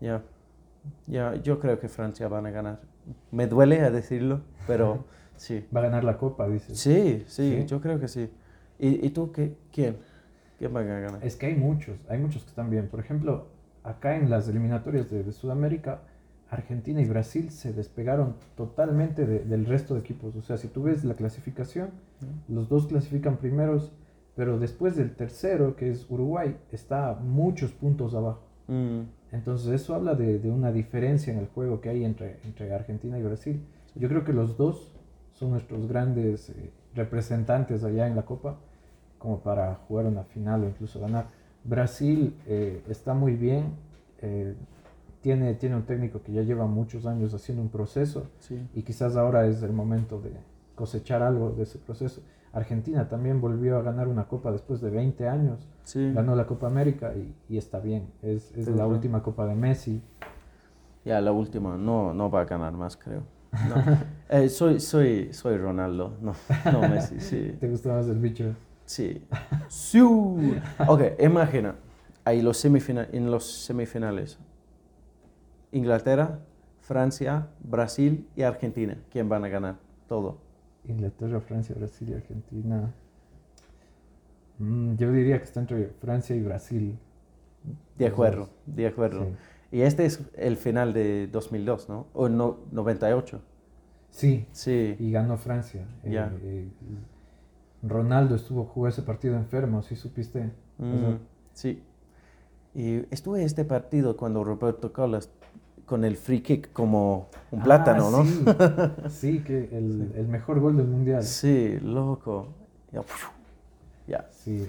Ya, 0.00 0.22
ya, 1.06 1.34
yo 1.36 1.60
creo 1.60 1.78
que 1.78 1.88
Francia 1.88 2.26
van 2.28 2.46
a 2.46 2.50
ganar. 2.50 2.80
Me 3.30 3.46
duele 3.46 3.80
a 3.82 3.90
decirlo, 3.90 4.40
pero 4.66 5.04
Sí. 5.36 5.66
va 5.74 5.80
a 5.80 5.84
ganar 5.84 6.04
la 6.04 6.18
Copa, 6.18 6.48
dices. 6.48 6.78
Sí, 6.78 7.24
sí, 7.26 7.60
Sí. 7.60 7.66
yo 7.66 7.80
creo 7.80 7.98
que 8.00 8.08
sí. 8.08 8.30
¿Y, 8.78 9.06
y 9.06 9.10
tú 9.10 9.30
qué? 9.32 9.56
¿Quién? 9.72 9.96
¿Quién 10.58 10.74
va 10.74 10.80
a 10.80 10.82
ganar? 10.84 11.24
Es 11.24 11.36
que 11.36 11.46
hay 11.46 11.54
muchos, 11.54 11.96
hay 12.08 12.18
muchos 12.18 12.42
que 12.42 12.48
están 12.50 12.70
bien. 12.70 12.88
Por 12.88 13.00
ejemplo, 13.00 13.46
acá 13.84 14.16
en 14.16 14.28
las 14.30 14.48
eliminatorias 14.48 15.10
de, 15.10 15.22
de 15.22 15.32
Sudamérica, 15.32 16.00
Argentina 16.50 17.00
y 17.00 17.04
Brasil 17.06 17.50
se 17.50 17.72
despegaron 17.72 18.34
totalmente 18.56 19.24
de- 19.24 19.40
del 19.44 19.66
resto 19.66 19.94
de 19.94 20.00
equipos. 20.00 20.34
O 20.36 20.42
sea, 20.42 20.56
si 20.56 20.68
tú 20.68 20.82
ves 20.82 21.04
la 21.04 21.14
clasificación, 21.14 21.90
los 22.48 22.68
dos 22.68 22.86
clasifican 22.86 23.36
primeros, 23.36 23.92
pero 24.36 24.58
después 24.58 24.96
del 24.96 25.14
tercero, 25.14 25.76
que 25.76 25.90
es 25.90 26.06
Uruguay, 26.10 26.56
está 26.72 27.14
muchos 27.14 27.72
puntos 27.72 28.14
abajo. 28.14 28.42
Mm, 28.68 29.00
Entonces 29.32 29.68
eso 29.80 29.94
habla 29.94 30.14
de, 30.16 30.38
de 30.40 30.50
una 30.50 30.72
diferencia 30.72 31.32
en 31.32 31.38
el 31.38 31.46
juego 31.46 31.80
que 31.80 31.88
hay 31.88 32.04
entre, 32.04 32.38
entre 32.44 32.74
Argentina 32.74 33.16
y 33.18 33.22
Brasil. 33.22 33.60
Yo 33.94 34.08
creo 34.08 34.24
que 34.24 34.32
los 34.32 34.56
dos 34.56 34.92
son 35.34 35.52
nuestros 35.52 35.86
grandes 35.86 36.50
eh, 36.50 36.70
representantes 36.96 37.84
allá 37.84 38.08
en 38.08 38.16
la 38.16 38.22
Copa, 38.22 38.56
como 39.18 39.38
para 39.40 39.74
jugar 39.86 40.06
una 40.06 40.24
final 40.24 40.64
o 40.64 40.68
incluso 40.68 40.98
ganar. 41.00 41.26
Brasil 41.64 42.34
eh, 42.46 42.82
está 42.88 43.14
muy 43.14 43.34
bien, 43.36 43.66
eh, 44.22 44.54
tiene, 45.20 45.54
tiene 45.54 45.76
un 45.76 45.82
técnico 45.82 46.22
que 46.22 46.32
ya 46.32 46.42
lleva 46.42 46.66
muchos 46.66 47.06
años 47.06 47.34
haciendo 47.34 47.62
un 47.62 47.68
proceso 47.68 48.30
sí. 48.38 48.66
y 48.74 48.82
quizás 48.82 49.16
ahora 49.16 49.46
es 49.46 49.62
el 49.62 49.72
momento 49.72 50.20
de 50.20 50.30
cosechar 50.74 51.22
algo 51.22 51.50
de 51.50 51.64
ese 51.64 51.78
proceso. 51.78 52.22
Argentina 52.52 53.08
también 53.08 53.40
volvió 53.40 53.76
a 53.78 53.82
ganar 53.82 54.08
una 54.08 54.26
copa 54.26 54.50
después 54.50 54.80
de 54.80 54.90
20 54.90 55.28
años 55.28 55.68
Sí. 55.84 56.12
ganó 56.12 56.34
la 56.36 56.46
Copa 56.46 56.66
América 56.68 57.12
y, 57.16 57.34
y 57.48 57.58
está 57.58 57.80
bien. 57.80 58.06
Es, 58.22 58.52
es 58.56 58.66
Sí, 58.66 58.72
la 58.74 58.86
última 58.86 59.22
Copa 59.22 59.44
de 59.46 59.54
Messi. 59.56 60.00
Ya, 61.04 61.20
la 61.20 61.32
última. 61.32 61.76
No, 61.76 62.12
no 62.14 62.30
va 62.30 62.42
a 62.42 62.44
ganar 62.44 62.72
más, 62.72 62.96
creo. 62.96 63.22
No. 63.52 63.74
Eh, 64.28 64.48
soy, 64.48 64.78
soy, 64.78 65.32
soy 65.32 65.56
Ronaldo, 65.56 66.16
no, 66.22 66.34
no 66.70 66.80
Messi, 66.88 67.18
sí. 67.18 67.56
¿Te 67.60 67.68
gusta 67.68 67.88
más 67.92 68.06
el 68.06 68.18
bicho? 68.20 68.54
Sí. 68.84 69.24
Sí. 69.68 70.00
Ok, 70.86 71.02
imagina, 71.18 71.74
ahí 72.24 72.42
los 72.42 72.64
semifina- 72.64 73.08
en 73.10 73.28
los 73.30 73.44
semifinales, 73.64 74.38
Inglaterra, 75.72 76.40
Francia, 76.80 77.48
Brasil 77.62 78.26
y 78.36 78.42
Argentina, 78.42 78.96
¿quién 79.10 79.28
van 79.28 79.44
a 79.44 79.48
ganar? 79.48 79.76
Todo. 80.08 80.38
Inglaterra, 80.88 81.40
Francia, 81.40 81.74
Brasil 81.78 82.08
y 82.10 82.14
Argentina. 82.14 82.92
Mm, 84.58 84.94
yo 84.96 85.12
diría 85.12 85.38
que 85.38 85.44
está 85.44 85.60
entre 85.60 85.88
Francia 86.00 86.34
y 86.36 86.42
Brasil. 86.42 86.98
De 87.98 88.06
acuerdo, 88.06 88.48
de 88.66 88.86
acuerdo. 88.86 89.24
Sí. 89.24 89.30
Y 89.78 89.80
este 89.82 90.04
es 90.06 90.20
el 90.36 90.56
final 90.56 90.92
de 90.92 91.28
2002, 91.28 91.88
¿no? 91.88 92.06
O 92.14 92.28
no, 92.28 92.58
98. 92.72 93.40
Sí, 94.10 94.46
Sí. 94.52 94.96
y 94.98 95.12
ganó 95.12 95.36
Francia. 95.36 95.86
Eh, 96.02 96.10
Ya. 96.10 96.32
eh, 96.42 96.68
Ronaldo 97.82 98.34
estuvo 98.34 98.64
jugó 98.64 98.88
ese 98.88 99.02
partido 99.02 99.36
enfermo, 99.36 99.82
¿sí 99.82 99.94
supiste? 99.96 100.50
Mm, 100.78 101.14
sí. 101.52 101.82
Y 102.74 103.06
estuve 103.14 103.44
este 103.44 103.64
partido 103.64 104.16
cuando 104.16 104.42
Roberto 104.44 104.92
Carlos 104.92 105.30
con 105.90 106.04
el 106.04 106.16
free 106.16 106.40
kick 106.40 106.72
como 106.72 107.26
un 107.50 107.64
plátano, 107.64 108.06
ah, 108.06 108.10
¿no? 108.12 108.24
Sí, 108.24 108.44
sí, 109.08 109.38
que 109.40 109.64
el, 109.76 110.12
el 110.14 110.28
mejor 110.28 110.60
gol 110.60 110.76
del 110.76 110.86
mundial. 110.86 111.24
Sí, 111.24 111.80
loco. 111.82 112.46
Ya. 112.92 113.02
ya. 114.06 114.28
Sí. 114.30 114.68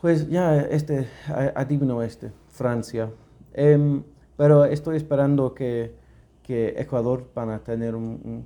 Pues 0.00 0.28
ya, 0.28 0.56
este, 0.62 1.06
a- 1.28 1.52
adivino 1.54 2.02
este, 2.02 2.32
Francia. 2.48 3.10
Em, 3.54 4.02
pero 4.36 4.64
estoy 4.64 4.96
esperando 4.96 5.54
que, 5.54 5.94
que 6.42 6.74
Ecuador 6.78 7.30
van 7.32 7.50
a 7.50 7.60
tener 7.60 7.94
un, 7.94 8.20
un, 8.24 8.44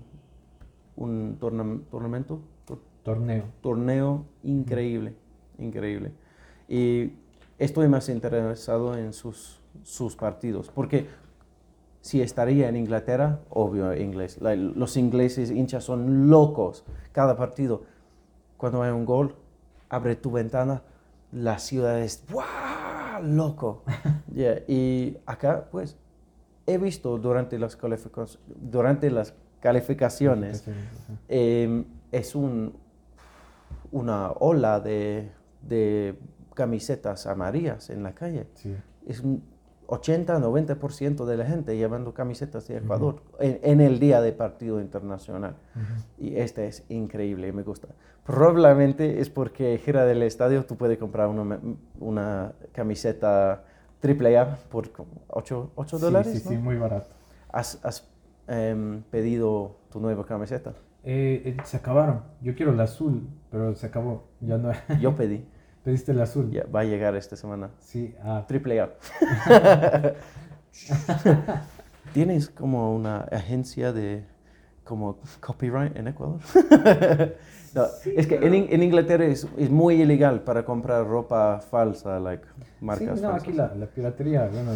un 0.97 1.39
torna- 1.41 1.81
tornamento, 1.91 2.43
tor- 2.67 2.83
Torneo. 3.03 3.45
torneo 3.63 4.27
increíble, 4.43 5.15
increíble. 5.59 6.13
Y 6.69 7.13
estoy 7.59 7.89
más 7.89 8.11
interesado 8.11 8.95
en 8.95 9.15
sus, 9.15 9.59
sus 9.85 10.17
partidos, 10.17 10.69
porque 10.71 11.07
si 12.05 12.21
estaría 12.21 12.69
en 12.69 12.77
Inglaterra, 12.77 13.41
obvio 13.49 13.97
inglés, 13.97 14.39
los 14.39 14.99
ingleses 14.99 15.51
hinchas 15.51 15.85
son 15.85 16.29
locos 16.29 16.85
cada 17.13 17.35
partido. 17.35 17.85
Cuando 18.59 18.83
hay 18.83 18.91
un 18.93 19.07
gol, 19.07 19.35
abre 19.89 20.15
tu 20.15 20.31
ventana, 20.31 20.83
la 21.33 21.59
ciudad 21.59 21.99
es 21.99 22.23
¡guau! 22.31 23.23
loco. 23.23 23.85
Yeah, 24.35 24.63
Y 24.69 25.17
acá, 25.25 25.67
pues, 25.71 25.97
he 26.67 26.77
visto 26.77 27.17
durante 27.17 27.59
las, 27.59 27.79
durante 28.55 29.11
las 29.11 29.33
calificaciones 29.61 30.63
eh, 31.27 31.85
es 32.13 32.35
un, 32.35 32.75
una 33.93 34.31
ola 34.33 34.79
de, 34.79 35.31
de 35.63 36.19
camisetas 36.53 37.27
amarillas 37.27 37.89
en 37.89 38.03
la 38.03 38.13
calle. 38.15 38.47
Sí. 38.57 38.77
Es 39.07 39.21
un 39.21 39.54
80-90% 39.87 41.25
de 41.25 41.37
la 41.37 41.47
gente 41.47 41.77
llevando 41.77 42.15
camisetas 42.15 42.69
de 42.69 42.79
Ecuador 42.79 43.23
en, 43.39 43.61
en 43.63 43.81
el 43.81 43.99
día 43.99 44.21
de 44.21 44.33
partido 44.33 44.81
internacional. 44.81 45.57
Y 46.19 46.37
este 46.37 46.67
es 46.67 46.85
increíble, 46.89 47.53
me 47.53 47.63
gusta. 47.63 47.89
Probablemente 48.25 49.21
es 49.21 49.29
porque 49.29 49.79
gira 49.85 50.05
del 50.07 50.23
estadio 50.23 50.65
tú 50.65 50.77
puedes 50.77 50.99
comprar 50.99 51.29
una, 51.29 51.61
una 52.01 52.53
camiseta 52.73 53.65
AAA 54.03 54.57
por 54.71 54.91
8, 55.29 55.73
Sí, 55.87 55.97
dólares. 55.99 56.33
Sí, 56.33 56.43
¿no? 56.45 56.51
sí, 56.51 56.57
muy 56.57 56.77
barato. 56.77 57.11
¿Has, 57.51 57.79
has, 57.85 58.09
em, 58.47 59.03
pedido 59.11 59.77
tu 59.91 60.01
nueva 60.01 60.25
camiseta? 60.25 60.73
Eh, 61.05 61.43
eh, 61.45 61.57
se 61.65 61.77
acabaron. 61.77 62.23
Yo 62.41 62.55
quiero 62.55 62.73
el 62.73 62.81
azul, 62.81 63.29
pero 63.51 63.75
se 63.75 63.87
acabó. 63.87 64.25
Ya 64.41 64.57
no. 64.57 64.73
Yo 65.01 65.15
pedí. 65.15 65.47
Pediste 65.85 66.13
el 66.13 66.21
azul. 66.23 66.51
Ya, 66.51 66.65
va 66.75 66.81
a 66.81 66.85
llegar 66.85 67.15
esta 67.15 67.37
semana. 67.37 67.71
Sí, 67.81 68.15
ah, 68.25 68.45
Triple 68.49 68.81
A. 68.81 68.91
¿Tienes 72.13 72.49
como 72.49 72.95
una 72.95 73.21
agencia 73.23 73.93
de 73.93 74.25
como 74.85 75.19
copyright 75.41 75.97
en 75.97 76.09
Ecuador? 76.09 76.41
No, 77.75 77.87
es 78.17 78.27
que 78.27 78.37
en, 78.37 78.55
In- 78.55 78.67
en 78.71 78.83
Inglaterra 78.83 79.25
es, 79.25 79.47
es 79.59 79.69
muy 79.71 80.01
ilegal 80.01 80.43
para 80.43 80.65
comprar 80.65 81.07
ropa 81.07 81.61
falsa, 81.61 82.21
like 82.21 82.45
sí, 82.47 82.85
marcas 82.85 83.21
no, 83.21 83.31
falsas. 83.31 83.43
aquí 83.49 83.53
la, 83.53 83.75
la 83.75 83.87
piratería, 83.87 84.49
bueno, 84.53 84.73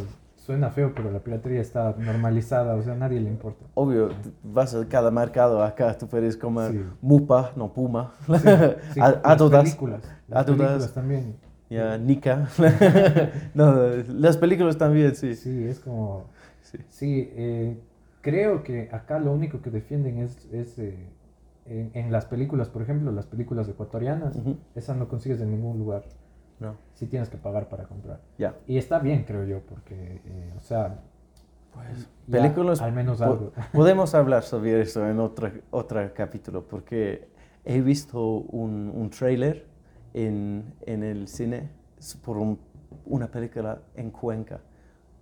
suena 0.49 0.71
feo, 0.71 0.93
pero 0.97 1.11
la 1.11 1.19
piratería 1.19 1.61
está 1.61 1.95
normalizada, 1.99 2.75
o 2.75 2.83
sea, 2.83 2.95
a 2.95 2.97
nadie 2.97 3.21
le 3.21 3.29
importa. 3.29 3.67
Obvio, 3.75 4.09
vas 4.43 4.75
a 4.75 4.89
cada 4.89 5.11
mercado 5.11 5.63
acá, 5.63 5.93
tú 5.99 6.07
puedes 6.09 6.39
comer 6.39 6.73
Sí. 6.73 6.81
Mupa, 7.03 7.53
no 7.55 7.71
Puma, 7.75 8.15
Sí, 8.27 8.33
A- 8.99 9.11
las 9.11 9.21
Adidas. 9.25 9.65
películas, 9.65 10.03
las 10.27 10.47
Adidas. 10.49 10.57
películas 10.57 10.95
también. 10.95 11.37
ya, 11.69 11.99
Nika. 11.99 12.49
no, 13.55 13.77
las 14.09 14.39
películas 14.39 14.79
también, 14.79 15.15
sí. 15.17 15.35
Sí, 15.35 15.67
es 15.69 15.81
como... 15.81 16.25
Sí. 16.63 16.79
Sí, 16.89 17.31
eh, 17.37 17.79
creo 18.23 18.63
que 18.63 18.89
acá 18.91 19.19
lo 19.19 19.33
único 19.33 19.61
que 19.61 19.69
defienden 19.71 20.17
es, 20.17 20.47
es, 20.51 20.79
eh, 20.79 20.97
en, 21.67 21.91
en 21.93 22.11
las 22.11 22.25
películas, 22.25 22.71
por 22.71 22.81
ejemplo, 22.81 23.13
las 23.13 23.27
películas 23.27 23.69
ecuatorianas, 23.69 24.35
Ujú. 24.37 24.57
esas 24.75 24.97
no 24.97 25.09
consigues 25.09 25.43
en 25.43 25.51
ningún 25.51 25.79
lugar. 25.79 26.05
No, 26.61 26.75
Sí 26.95 27.07
tienes 27.07 27.29
que 27.29 27.37
pagar 27.37 27.69
para 27.69 27.85
comprar. 27.85 28.21
ya. 28.39 28.55
Y 28.67 28.79
está 28.79 28.99
bien, 28.99 29.25
creo 29.25 29.45
yo, 29.45 29.61
porque, 29.61 30.21
eh, 30.25 30.53
o 30.57 30.61
sea, 30.61 30.99
Pues, 31.73 32.09
ya 32.27 32.43
películas 32.43 32.81
al 32.81 32.93
menos 32.93 33.21
algo. 33.21 33.53
Podemos 33.73 34.15
hablar 34.15 34.43
sobre 34.43 34.81
eso 34.81 35.07
en 35.09 35.21
otro, 35.21 35.51
otro 35.71 36.01
capítulo, 36.15 36.67
porque 36.67 37.29
he 37.65 37.81
visto 37.81 38.21
un, 38.21 38.91
un 38.95 39.11
trailer 39.11 39.67
en, 40.15 40.75
en 40.87 41.05
el 41.05 41.29
cine 41.29 41.69
por 42.25 42.37
un- 42.39 42.59
una 43.07 43.29
película 43.29 43.79
en 43.95 44.11
Cuenca. 44.11 44.61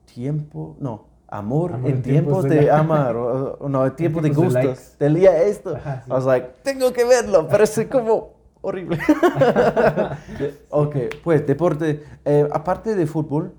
Tiempo, 0.06 0.76
no, 0.78 1.06
amor, 1.28 1.72
Amor 1.74 1.90
en 1.90 1.96
en 1.96 2.02
tiempos 2.02 2.42
tiempos 2.42 2.44
de, 2.44 2.60
de- 2.62 2.70
amar, 2.70 3.16
o, 3.16 3.68
no, 3.68 3.84
en 3.84 3.96
tiempos 3.96 4.22
de 4.22 4.30
tiempos 4.30 4.54
de 4.54 4.62
gustos. 4.68 4.98
Del 4.98 5.14
día 5.16 5.42
esto. 5.42 5.74
Ajá, 5.76 6.02
sí. 6.04 6.10
I 6.10 6.12
was 6.14 6.24
like, 6.24 6.48
tengo 6.62 6.92
que 6.92 7.04
verlo, 7.04 7.46
parece 7.48 7.88
como 7.88 8.35
horrible. 8.66 8.98
ok, 10.70 10.96
pues 11.22 11.46
deporte. 11.46 12.02
Eh, 12.24 12.48
aparte 12.52 12.94
de 12.96 13.06
fútbol, 13.06 13.52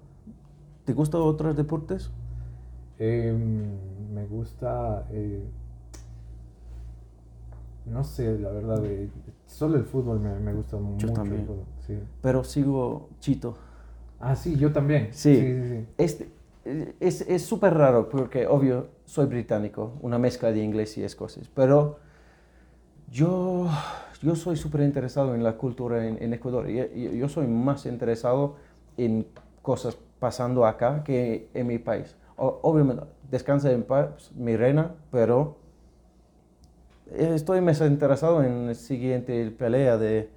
¿te 0.83 0.93
gustan 0.93 1.21
otros 1.21 1.55
deportes? 1.55 2.11
Em, 2.99 3.69
me 4.13 4.25
gusta, 4.25 5.07
eh, 5.11 5.43
no 7.85 8.03
sé, 8.03 8.37
la 8.37 8.51
verdad, 8.51 8.83
eh, 8.85 9.09
solo 9.45 9.77
el 9.77 9.85
fútbol 9.85 10.19
me, 10.19 10.37
me 10.39 10.53
gusta 10.53 10.77
mucho. 10.77 11.07
el 11.07 11.13
también. 11.13 11.45
fútbol, 11.45 11.63
sí. 11.85 11.97
Pero 12.21 12.43
sigo 12.43 13.09
Chito. 13.19 13.55
Ah, 14.19 14.35
sí, 14.35 14.57
yo 14.57 14.73
también. 14.73 15.09
Sí. 15.11 15.35
sí, 15.35 15.61
sí, 15.61 15.69
sí. 15.69 15.85
Este, 15.97 16.29
es 16.99 17.21
es 17.21 17.45
súper 17.45 17.75
raro 17.75 18.09
porque, 18.09 18.45
obvio, 18.45 18.89
soy 19.05 19.27
británico, 19.27 19.93
una 20.01 20.17
mezcla 20.17 20.51
de 20.51 20.61
inglés 20.61 20.97
y 20.97 21.03
escocés, 21.03 21.47
pero 21.53 21.99
yo, 23.09 23.69
yo 24.21 24.35
soy 24.35 24.55
súper 24.57 24.81
interesado 24.81 25.35
en 25.35 25.43
la 25.43 25.57
cultura 25.57 26.05
en, 26.07 26.21
en 26.21 26.33
Ecuador. 26.33 26.69
Y, 26.69 26.79
y 26.81 27.17
yo 27.17 27.29
soy 27.29 27.47
más 27.47 27.85
interesado 27.85 28.55
en 28.97 29.27
cosas 29.61 29.97
pasando 30.19 30.65
acá 30.65 31.03
que 31.03 31.49
en 31.53 31.67
mi 31.67 31.77
país. 31.79 32.15
O- 32.35 32.59
obviamente, 32.63 33.03
descansa 33.29 33.71
en 33.71 33.83
paz 33.83 34.31
mi 34.35 34.55
reina, 34.55 34.95
pero 35.11 35.57
estoy 37.15 37.61
más 37.61 37.79
interesado 37.81 38.43
en 38.43 38.67
la 38.67 38.73
siguiente 38.73 39.49
pelea 39.51 39.97
de, 39.97 40.29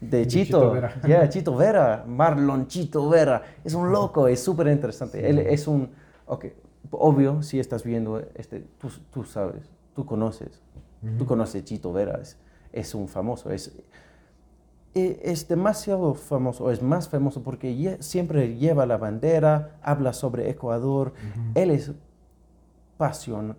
de 0.00 0.26
Chito. 0.26 0.44
Chito 0.44 0.70
Vera. 0.72 0.94
Ya, 1.06 1.28
Chito 1.28 1.56
Vera, 1.56 2.04
Marlon 2.06 2.66
Chito 2.66 3.08
Vera. 3.08 3.42
Es 3.64 3.74
un 3.74 3.90
loco, 3.92 4.26
es 4.28 4.40
súper 4.40 4.68
interesante. 4.68 5.20
Sí. 5.20 5.26
Él 5.26 5.38
es 5.38 5.66
un, 5.68 5.90
ok, 6.26 6.46
obvio, 6.90 7.42
si 7.42 7.58
estás 7.60 7.84
viendo, 7.84 8.20
este, 8.34 8.60
tú, 8.78 8.88
tú 9.12 9.24
sabes, 9.24 9.70
tú 9.94 10.04
conoces, 10.04 10.60
tú 11.16 11.24
Ujú. 11.24 11.26
conoces 11.26 11.64
Chito 11.64 11.92
Vera, 11.92 12.18
es, 12.20 12.36
es 12.78 12.94
un 12.94 13.08
famoso, 13.08 13.50
es, 13.50 13.74
e- 14.94 15.20
es 15.24 15.48
demasiado 15.48 16.14
famoso, 16.14 16.70
es 16.70 16.82
más 16.82 17.08
famoso 17.08 17.42
porque 17.42 17.96
siempre 18.00 18.56
lleva 18.56 18.86
la 18.86 18.96
bandera, 18.96 19.78
habla 19.82 20.12
sobre 20.12 20.48
Ecuador, 20.50 21.12
él 21.54 21.70
es 21.70 21.92
pasión, 22.96 23.56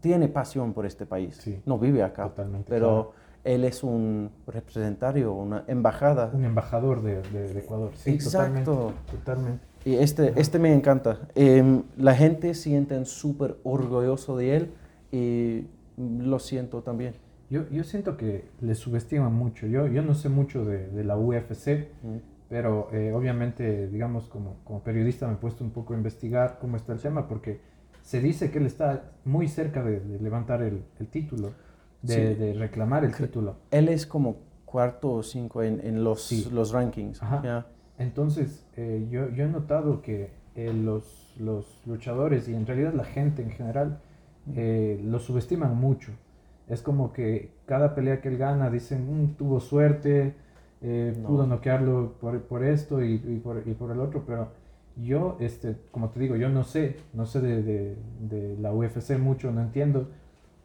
tiene 0.00 0.28
pasión 0.28 0.72
por 0.72 0.86
este 0.86 1.06
país. 1.06 1.36
Sí. 1.40 1.60
No 1.66 1.78
vive 1.78 2.02
acá, 2.02 2.24
Totalmente, 2.24 2.66
pero 2.68 2.86
claro. 2.88 3.12
él 3.44 3.64
es 3.64 3.82
un 3.84 4.30
representario, 4.46 5.32
una 5.32 5.64
embajada. 5.68 6.30
Un 6.32 6.44
embajador 6.44 7.02
de, 7.02 7.22
de- 7.22 7.52
de 7.54 7.60
Ecuador. 7.60 7.92
Sí, 7.94 8.10
Exacto. 8.10 8.72
Totalmente. 8.72 9.12
totalmente. 9.16 9.64
Y 9.84 9.94
este, 9.96 10.32
este 10.40 10.58
me 10.60 10.72
encanta. 10.72 11.18
Em, 11.34 11.82
la 11.96 12.14
gente 12.14 12.54
siente 12.54 13.04
súper 13.04 13.56
orgulloso 13.64 14.36
de 14.36 14.56
él 14.56 14.74
y 15.10 15.66
lo 15.96 16.38
siento 16.38 16.82
también. 16.82 17.14
Yo, 17.52 17.68
yo 17.70 17.84
siento 17.84 18.16
que 18.16 18.46
le 18.62 18.74
subestiman 18.74 19.32
mucho. 19.32 19.66
Yo, 19.66 19.86
yo 19.86 20.02
no 20.02 20.14
sé 20.14 20.28
mucho 20.30 20.64
de, 20.64 20.88
de 20.88 21.04
la 21.04 21.16
UFC, 21.18 21.88
Mm. 22.02 22.16
pero 22.48 22.88
eh, 22.92 23.12
obviamente, 23.12 23.88
digamos, 23.88 24.26
como, 24.26 24.56
como 24.64 24.82
periodista 24.82 25.26
me 25.26 25.34
he 25.34 25.36
puesto 25.36 25.62
un 25.62 25.70
poco 25.70 25.92
a 25.92 25.96
investigar 25.96 26.58
cómo 26.60 26.76
está 26.76 26.92
el 26.94 27.00
tema, 27.00 27.28
porque 27.28 27.60
se 28.02 28.20
dice 28.20 28.50
que 28.50 28.58
él 28.58 28.66
está 28.66 29.12
muy 29.24 29.48
cerca 29.48 29.82
de, 29.82 30.00
de 30.00 30.18
levantar 30.18 30.62
el, 30.62 30.82
el 30.98 31.06
título, 31.08 31.52
de, 32.00 32.14
Sí. 32.34 32.40
de 32.40 32.54
reclamar 32.54 33.04
el 33.04 33.14
título. 33.14 33.56
Él 33.70 33.88
es 33.88 34.06
como 34.06 34.36
cuarto 34.64 35.12
o 35.12 35.22
cinco 35.22 35.62
en, 35.62 35.78
en 35.86 36.02
los, 36.04 36.22
Sí. 36.24 36.48
los 36.52 36.72
rankings. 36.72 37.22
Ajá. 37.22 37.66
Entonces, 37.98 38.66
eh, 38.76 39.06
yo, 39.10 39.28
yo 39.30 39.44
he 39.44 39.48
notado 39.48 40.00
que 40.02 40.30
eh, 40.56 40.72
los, 40.72 41.34
los 41.38 41.80
luchadores 41.86 42.48
y 42.48 42.54
en 42.54 42.66
realidad 42.66 42.92
la 42.94 43.04
gente 43.04 43.42
en 43.42 43.50
general 43.50 44.00
eh, 44.56 45.00
lo 45.04 45.18
subestiman 45.18 45.76
mucho. 45.76 46.12
Es 46.68 46.82
como 46.82 47.12
que 47.12 47.52
cada 47.66 47.94
pelea 47.94 48.20
que 48.20 48.28
él 48.28 48.38
gana 48.38 48.70
dicen, 48.70 49.06
"Mm, 49.24 49.34
tuvo 49.36 49.60
suerte, 49.60 50.34
eh, 50.80 51.14
No. 51.20 51.28
pudo 51.28 51.46
noquearlo 51.46 52.14
por, 52.20 52.40
por 52.42 52.64
esto 52.64 53.02
y, 53.02 53.14
y 53.14 53.40
por, 53.42 53.62
y 53.66 53.74
por 53.74 53.90
el 53.92 54.00
otro, 54.00 54.24
pero 54.26 54.48
yo, 54.96 55.36
este, 55.40 55.76
como 55.90 56.10
te 56.10 56.20
digo, 56.20 56.36
yo 56.36 56.48
no 56.48 56.64
sé, 56.64 56.96
no 57.14 57.26
sé 57.26 57.40
de, 57.40 57.62
de- 57.62 57.96
de 58.20 58.56
la 58.60 58.72
UFC 58.74 59.16
mucho, 59.18 59.50
no 59.52 59.60
entiendo, 59.62 60.08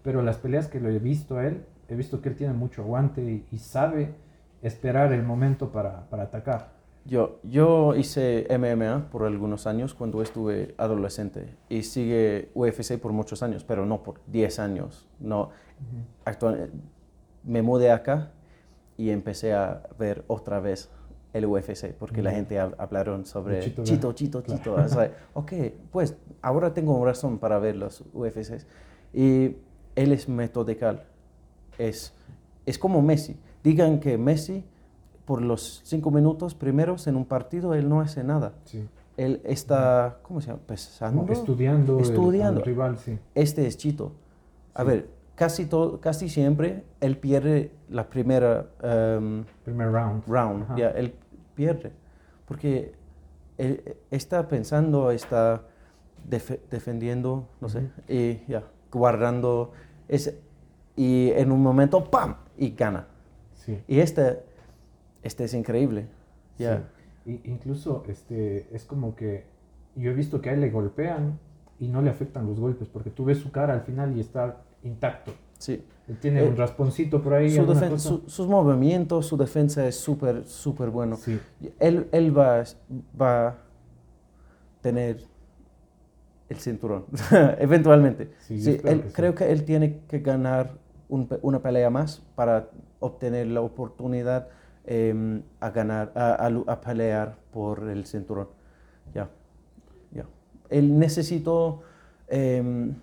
pero 0.04 0.22
las 0.22 0.38
peleas 0.38 0.68
que 0.68 0.80
lo 0.80 0.90
he 0.90 1.00
visto 1.00 1.38
a 1.38 1.46
él, 1.48 1.64
he 1.90 1.96
visto 1.96 2.22
que 2.22 2.30
él 2.30 2.36
tiene 2.36 2.54
mucho 2.54 2.82
aguante 2.84 3.22
y, 3.24 3.46
y 3.52 3.58
sabe 3.60 4.14
esperar 4.62 5.14
el 5.14 5.24
momento 5.24 5.72
para, 5.72 6.10
para 6.10 6.24
atacar. 6.24 6.77
Yo, 7.08 7.40
yo 7.44 7.96
hice 7.96 8.46
MMA 8.60 9.10
por 9.10 9.24
algunos 9.24 9.66
años 9.66 9.94
cuando 9.94 10.22
estuve 10.22 10.76
adolescente 10.78 11.56
y 11.70 11.84
sigue 11.84 12.50
UFC 12.54 12.98
por 13.00 13.14
muchos 13.14 13.42
años, 13.44 13.64
pero 13.64 13.86
no 13.86 14.04
por 14.04 14.20
10 14.28 14.60
años. 14.60 15.08
No, 15.20 15.50
actual, 16.26 16.70
me 17.46 17.62
mudé 17.62 17.92
acá 17.92 18.32
y 18.98 19.12
empecé 19.12 19.54
a 19.54 19.84
ver 19.98 20.26
otra 20.28 20.60
vez 20.60 20.90
el 21.34 21.46
UFC 21.46 21.94
porque 21.94 22.22
la 22.22 22.32
Ya. 22.32 22.36
gente 22.38 22.56
hab- 22.60 22.76
hablaron 22.78 23.26
sobre 23.26 23.62
Chito 23.62 23.84
Chito. 23.84 24.12
Chito, 24.14 24.44
Claro. 24.44 24.88
Chito. 24.90 25.02
Ok, 25.34 25.54
pues 25.92 26.16
ahora 26.42 26.74
tengo 26.74 27.04
razón 27.06 27.38
para 27.38 27.58
ver 27.60 27.78
los 27.78 28.04
UFCs. 28.14 28.66
Y 29.14 29.56
él 29.96 30.12
es 30.12 30.28
metodical. 30.28 31.04
Es, 31.78 32.14
es 32.66 32.78
como 32.78 33.02
Messi. 33.02 33.38
Digan 33.64 34.00
que 34.00 34.18
Messi, 34.18 34.66
por 35.28 35.42
los 35.42 35.82
cinco 35.84 36.10
minutos 36.10 36.56
primeros 36.56 37.06
en 37.06 37.18
un 37.18 37.26
partido, 37.26 37.74
él 37.74 37.88
no 37.90 38.00
hace 38.00 38.24
nada. 38.24 38.54
Sí. 38.64 38.88
Él 39.18 39.42
está, 39.44 40.20
¿cómo 40.24 40.40
se 40.40 40.48
llama? 40.48 40.62
Pesando. 40.66 41.22
Como 41.22 41.34
estudiando, 41.34 41.98
el- 41.98 42.02
Estudiando. 42.04 42.60
al 42.62 42.66
rival, 42.66 42.98
sí. 42.98 43.20
Este 43.36 43.68
es 43.68 43.76
Chito. 43.78 44.14
A 44.74 44.84
Sí. 44.84 44.88
ver, 44.88 45.10
casi, 45.36 45.66
todo, 45.66 46.00
casi 46.00 46.30
siempre 46.30 46.86
él 47.02 47.18
pierde 47.18 47.72
la 47.90 48.08
primera 48.10 48.68
em, 48.82 49.44
Primer 49.66 49.92
round. 49.92 50.24
round. 50.28 50.78
Ya, 50.78 50.92
él 50.92 51.14
pierde. 51.56 51.92
Porque 52.48 52.94
él 53.58 53.98
está 54.12 54.48
pensando, 54.48 55.12
está 55.12 55.64
defe- 56.30 56.62
defendiendo, 56.72 57.50
no 57.60 57.68
sé, 57.68 57.80
Ujú. 57.80 57.90
y 58.08 58.42
ya, 58.48 58.64
guardando. 58.92 59.72
ese- 60.08 60.40
y 60.96 61.32
en 61.32 61.52
un 61.52 61.62
momento, 61.62 62.06
¡pam! 62.10 62.36
Y 62.58 62.70
gana. 62.70 63.08
Sí. 63.56 63.78
Y 63.90 64.00
este, 64.00 64.46
este 65.24 65.44
es 65.46 65.54
increíble. 65.54 66.08
Ya. 66.58 66.90
sí. 67.26 67.42
Y 67.44 67.50
incluso 67.52 68.04
este, 68.08 68.68
es 68.74 68.86
como 68.86 69.16
que 69.16 69.46
yo 69.96 70.12
he 70.12 70.14
visto 70.14 70.40
que 70.42 70.50
a 70.50 70.54
él 70.54 70.62
le 70.62 70.70
golpean 70.70 71.40
y 71.80 71.88
no 71.90 72.02
le 72.02 72.10
afectan 72.10 72.46
los 72.48 72.60
golpes, 72.60 72.88
porque 72.88 73.10
tú 73.10 73.26
ves 73.26 73.38
su 73.40 73.52
cara 73.52 73.74
al 73.74 73.82
final 73.82 74.16
y 74.16 74.22
está 74.22 74.62
intacto. 74.84 75.34
Sí. 75.58 75.84
Tiene 76.22 76.40
Eh, 76.42 76.48
un 76.48 76.56
rasponcito 76.56 77.22
por 77.22 77.34
ahí. 77.34 77.50
Su 77.52 77.66
cosa. 77.66 77.98
sus 78.28 78.48
movimientos, 78.48 79.26
su 79.26 79.36
defensa 79.36 79.86
es 79.86 79.96
súper, 79.98 80.46
súper 80.46 80.90
bueno. 80.90 81.18
Sí, 81.18 81.38
Él, 81.80 82.08
él 82.14 82.36
va, 82.38 82.64
va 83.20 83.48
a 83.50 83.56
tener 84.82 85.18
el 86.50 86.58
cinturón, 86.58 87.06
eventualmente. 87.60 88.32
Sí, 88.40 88.80
él- 88.86 89.02
que 89.04 89.12
creo 89.12 89.36
que 89.36 89.52
él 89.52 89.66
tiene 89.66 90.00
que 90.08 90.20
ganar 90.20 90.76
un 91.10 91.28
una 91.42 91.62
pelea 91.62 91.90
más 91.90 92.22
para 92.36 92.70
obtener 93.00 93.48
la 93.48 93.62
oportunidad 93.62 94.48
em, 94.88 95.44
a 95.60 95.70
ganar, 95.70 96.12
a, 96.16 96.34
a 96.34 96.50
lu- 96.50 96.66
a 96.68 96.82
pelear 96.82 97.38
por 97.52 97.88
el 97.90 98.06
cinturón. 98.06 98.48
Ya, 99.14 99.30
ya. 100.12 100.26
Él 100.70 100.98
necesitó 100.98 101.82
em, 102.28 102.96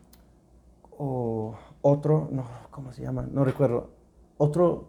otro, 1.83 2.29
no, 2.31 2.44
¿cómo 2.70 2.92
se 2.92 3.03
llama? 3.03 3.27
No 3.31 3.44
recuerdo. 3.44 3.90
Otro, 4.38 4.88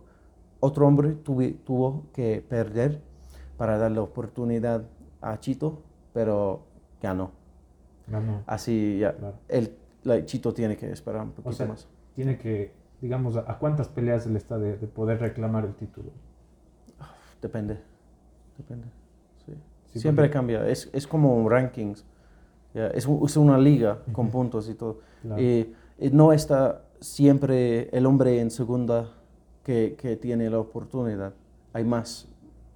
otro 0.59 0.87
hombre 0.87 1.11
tuvo 1.13 2.03
que 2.13 2.43
perder 2.47 3.01
para 3.57 3.77
dar 3.77 3.91
la 3.91 4.01
oportunidad 4.01 4.83
a 5.21 5.39
Chito, 5.39 5.81
pero 6.13 6.61
ganó. 7.01 7.31
ganó. 8.07 8.43
Así 8.47 8.99
ya, 8.99 9.13
Claro. 9.15 9.37
el 9.49 9.75
la- 10.03 10.23
Chito 10.25 10.53
tiene 10.53 10.77
que 10.77 10.91
esperar 10.91 11.23
un 11.23 11.31
poquito 11.31 11.55
sea, 11.55 11.67
más. 11.67 11.87
Tiene 12.13 12.37
que, 12.37 12.71
digamos, 13.01 13.35
¿a, 13.37 13.39
a 13.51 13.57
cuántas 13.59 13.87
peleas 13.89 14.25
él 14.27 14.35
está 14.35 14.57
de, 14.57 14.77
de 14.77 14.87
poder 14.87 15.19
reclamar 15.19 15.65
el 15.65 15.73
título? 15.75 16.11
Depende, 17.45 17.77
depende. 18.57 18.87
sí. 19.45 19.53
Sí, 19.85 19.99
Siempre 19.99 20.31
cambia, 20.31 20.67
es, 20.67 20.89
es 20.93 21.05
como 21.05 21.47
rankings. 21.47 22.03
ya, 22.73 22.87
Es, 22.87 23.07
es 23.07 23.37
una 23.37 23.57
liga 23.59 23.99
con 24.11 24.31
puntos 24.31 24.67
y 24.67 24.73
todo. 24.73 24.99
Claro. 25.21 25.39
Y, 25.41 25.73
y 25.99 26.09
no 26.09 26.33
está 26.33 26.81
siempre 26.99 27.89
el 27.95 28.07
hombre 28.07 28.39
en 28.41 28.49
segunda 28.49 29.11
que, 29.63 29.95
que 29.95 30.17
tiene 30.17 30.49
la 30.49 30.57
oportunidad. 30.59 31.33
Hay 31.71 31.83
más 31.83 32.27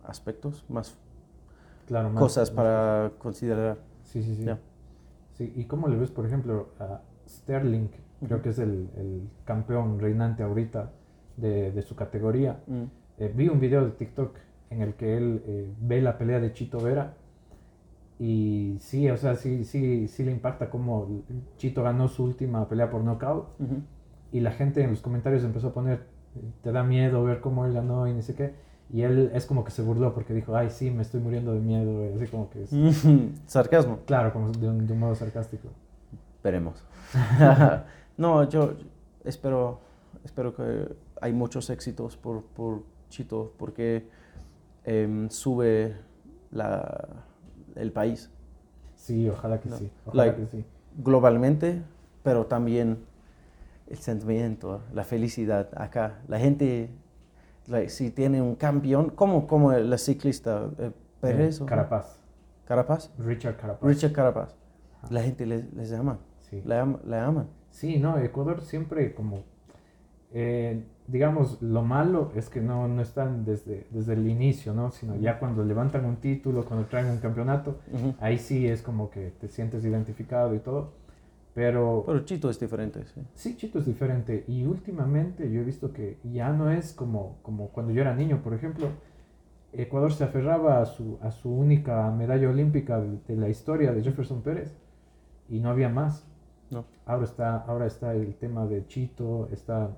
aspectos, 0.03 0.63
más 0.69 0.95
Claro, 1.87 2.11
más- 2.11 2.21
cosas 2.21 2.51
más 2.51 2.55
para 2.55 3.11
considerar. 3.17 3.77
Sí, 4.03 4.21
sí, 4.21 4.35
sí. 4.35 4.43
Ya. 4.43 4.59
Sí, 5.33 5.51
¿y 5.55 5.65
cómo 5.65 5.87
le 5.87 5.97
ves, 5.97 6.11
por 6.11 6.27
ejemplo, 6.27 6.69
a 6.79 7.01
Sterling? 7.27 7.87
Creo 8.19 8.35
Ujú. 8.37 8.43
que 8.43 8.49
es 8.49 8.59
el, 8.59 8.87
el 8.97 9.27
campeón 9.45 9.99
reinante 9.99 10.43
ahorita 10.43 10.91
de, 11.37 11.71
de 11.71 11.81
su 11.81 11.95
categoría. 11.95 12.59
Mm. 12.67 12.83
Eh, 13.17 13.33
vi 13.35 13.47
un 13.49 13.59
video 13.59 13.83
de 13.83 13.91
TikTok 13.91 14.35
en 14.69 14.81
el 14.81 14.93
que 14.95 15.17
él 15.17 15.43
eh, 15.47 15.71
ve 15.81 16.01
la 16.01 16.17
pelea 16.17 16.39
de 16.39 16.53
Chito 16.53 16.79
Vera 16.79 17.13
y 18.19 18.75
sí, 18.81 19.09
o 19.09 19.15
sea, 19.17 19.35
sí, 19.35 19.63
sí, 19.63 20.07
sí 20.07 20.23
le 20.23 20.31
impacta 20.31 20.69
cómo 20.69 21.23
Chito 21.57 21.83
ganó 21.83 22.07
su 22.09 22.23
última 22.25 22.67
pelea 22.67 22.89
por 22.89 23.01
knockout 23.03 23.47
Ujú. 23.59 23.81
y 24.33 24.41
la 24.41 24.51
gente 24.51 24.83
en 24.83 24.89
los 24.91 25.01
comentarios 25.01 25.43
empezó 25.43 25.67
a 25.69 25.73
poner, 25.73 26.03
te 26.61 26.71
da 26.71 26.83
miedo 26.83 27.23
ver 27.23 27.39
cómo 27.39 27.65
él 27.65 27.73
ganó 27.73 28.07
y 28.07 28.13
no 28.13 28.21
sé 28.21 28.35
qué. 28.35 28.53
Y 28.91 29.03
él 29.03 29.31
es 29.35 29.45
como 29.45 29.63
que 29.63 29.69
se 29.71 29.83
burló 29.83 30.13
porque 30.15 30.33
dijo, 30.33 30.55
ay, 30.55 30.71
sí, 30.71 30.89
me 30.89 31.03
estoy 31.03 31.21
muriendo 31.21 31.53
de 31.53 31.59
miedo, 31.59 32.09
y 32.09 32.13
así 32.19 32.25
como 32.31 32.49
que 32.49 32.63
es, 32.63 32.71
Sarcasmo. 33.45 33.99
claro, 34.05 34.33
como 34.33 34.51
de 34.51 34.67
un, 34.67 34.87
de 34.87 34.93
un 34.93 34.99
modo 34.99 35.13
sarcástico. 35.15 35.69
Veremos. 36.43 36.83
no, 38.17 38.49
yo 38.49 38.73
espero, 39.23 39.79
espero 40.25 40.55
que 40.55 40.89
hay 41.21 41.33
muchos 41.33 41.69
éxitos 41.69 42.17
por, 42.17 42.41
por 42.43 42.81
Chito 43.09 43.53
porque 43.57 44.07
em, 44.89 45.29
sube 45.29 45.95
la, 46.51 47.07
el 47.75 47.91
país 47.91 48.31
Sí, 48.95 49.29
ojalá 49.29 49.59
que 49.59 49.69
No. 49.69 49.77
sí, 49.77 49.89
ojalá 50.05 50.25
Like- 50.25 50.41
que 50.41 50.47
sí. 50.47 50.65
globalmente, 50.97 51.81
pero 52.23 52.45
también 52.47 52.97
el 53.87 53.97
sentimiento, 53.97 54.81
la 54.93 55.03
felicidad 55.03 55.69
acá. 55.75 56.19
La 56.27 56.37
gente, 56.37 56.89
like, 57.67 57.89
si 57.89 58.11
tiene 58.11 58.41
un 58.41 58.55
campeón, 58.55 59.09
como, 59.11 59.47
como 59.47 59.71
la 59.71 59.97
ciclista 59.97 60.69
eh, 60.77 60.91
Pérez 61.21 61.61
Eh, 61.61 61.65
Carapaz, 61.65 62.19
Carapaz, 62.65 63.09
Richard 63.19 63.55
Carapaz. 63.57 63.87
Richard 63.89 64.11
Carapaz, 64.11 64.55
la 65.09 65.21
gente 65.23 65.45
les, 65.45 65.73
les 65.73 65.91
ama, 65.93 66.19
Sí. 66.41 66.61
le, 66.65 66.75
ama- 66.77 66.99
le 67.05 67.17
aman. 67.17 67.47
Sí, 67.71 67.97
no, 67.99 68.17
Ecuador 68.19 68.61
siempre 68.61 69.13
como 69.15 69.43
eh, 70.33 70.83
digamos, 71.11 71.61
lo 71.61 71.81
malo 71.83 72.31
es 72.35 72.49
que 72.49 72.61
no, 72.61 72.87
no 72.87 73.01
están 73.01 73.45
desde, 73.45 73.87
desde 73.89 74.13
el 74.13 74.27
inicio, 74.27 74.73
¿no? 74.73 74.91
Sino 74.91 75.15
ya 75.15 75.39
cuando 75.39 75.63
levantan 75.63 76.05
un 76.05 76.17
título, 76.17 76.65
cuando 76.65 76.85
traen 76.87 77.07
un 77.07 77.17
campeonato, 77.17 77.79
Ujú. 77.91 78.15
ahí 78.19 78.37
sí 78.37 78.67
es 78.67 78.81
como 78.81 79.09
que 79.09 79.31
te 79.39 79.47
sientes 79.47 79.83
identificado 79.83 80.53
y 80.53 80.59
todo. 80.59 80.91
Pero 81.53 82.03
Pero 82.05 82.23
Chito 82.25 82.49
es 82.49 82.59
diferente, 82.59 83.03
sí. 83.05 83.21
sí, 83.33 83.57
Chito 83.57 83.79
es 83.79 83.85
diferente. 83.85 84.45
Y 84.47 84.65
últimamente 84.65 85.51
yo 85.51 85.61
he 85.61 85.63
visto 85.63 85.91
que 85.91 86.17
ya 86.23 86.51
no 86.53 86.69
es 86.71 86.93
como, 86.93 87.37
como 87.41 87.69
cuando 87.69 87.91
yo 87.91 88.01
era 88.01 88.15
niño, 88.15 88.41
por 88.43 88.53
ejemplo. 88.53 88.87
Ecuador 89.73 90.11
se 90.11 90.23
aferraba 90.23 90.81
a 90.81 90.85
su, 90.85 91.19
a 91.21 91.31
su 91.31 91.51
única 91.53 92.09
medalla 92.11 92.49
olímpica 92.49 92.99
de, 92.99 93.19
de 93.27 93.35
la 93.35 93.49
historia 93.49 93.91
de 93.91 94.01
Jefferson 94.01 94.41
Pérez 94.41 94.75
y 95.47 95.59
no 95.59 95.69
había 95.69 95.89
más. 95.89 96.25
No. 96.71 96.85
Ahora 97.05 97.25
está, 97.25 97.57
ahora 97.57 97.85
está 97.87 98.13
el 98.13 98.35
tema 98.35 98.65
de 98.65 98.85
Chito, 98.87 99.47
está 99.51 99.91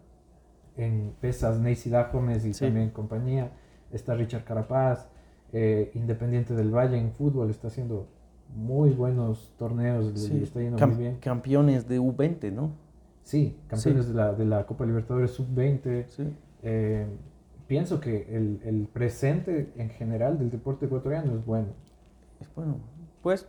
en 0.77 1.13
pesas 1.19 1.59
Neisy 1.59 1.91
Gómez 2.13 2.45
y 2.45 2.53
Sí. 2.53 2.65
también 2.65 2.89
compañía, 2.91 3.51
está 3.91 4.15
Richard 4.15 4.43
Carapaz, 4.43 5.07
eh, 5.53 5.91
Independiente 5.95 6.53
del 6.55 6.71
Valle 6.73 6.97
en 6.97 7.11
fútbol 7.11 7.49
está 7.49 7.67
haciendo 7.67 8.07
muy 8.55 8.91
buenos 8.91 9.53
torneos, 9.57 10.05
le- 10.13 10.17
Sí. 10.17 10.33
le 10.33 10.43
está 10.43 10.59
yendo 10.61 10.77
Cam- 10.77 10.89
muy 10.93 10.97
bien. 11.03 11.17
Campeones 11.19 11.87
de 11.87 11.99
U20, 11.99 12.51
¿no? 12.51 12.71
Sí, 13.23 13.57
campeones 13.67 14.07
De, 14.07 14.13
la, 14.13 14.33
de 14.33 14.45
la 14.45 14.65
Copa 14.65 14.85
Libertadores 14.85 15.31
Sub-20. 15.31 16.05
Sí. 16.07 16.33
Eh, 16.63 17.05
pienso 17.67 17.99
que 17.99 18.35
el, 18.35 18.59
el 18.65 18.87
presente 18.91 19.71
en 19.77 19.89
general 19.89 20.37
del 20.39 20.49
deporte 20.49 20.85
ecuatoriano 20.87 21.35
es 21.35 21.45
bueno. 21.45 21.67
Es 22.39 22.49
bueno. 22.55 22.77
Pues, 23.21 23.47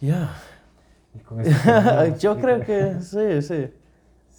ya. 0.00 0.30
Y 1.14 1.18
con 1.20 1.40
esto 1.40 1.50
terminamos. 1.64 2.18
Yo 2.20 2.38
creo 2.38 2.60
que 2.60 3.00
sí, 3.00 3.42
sí. 3.42 3.70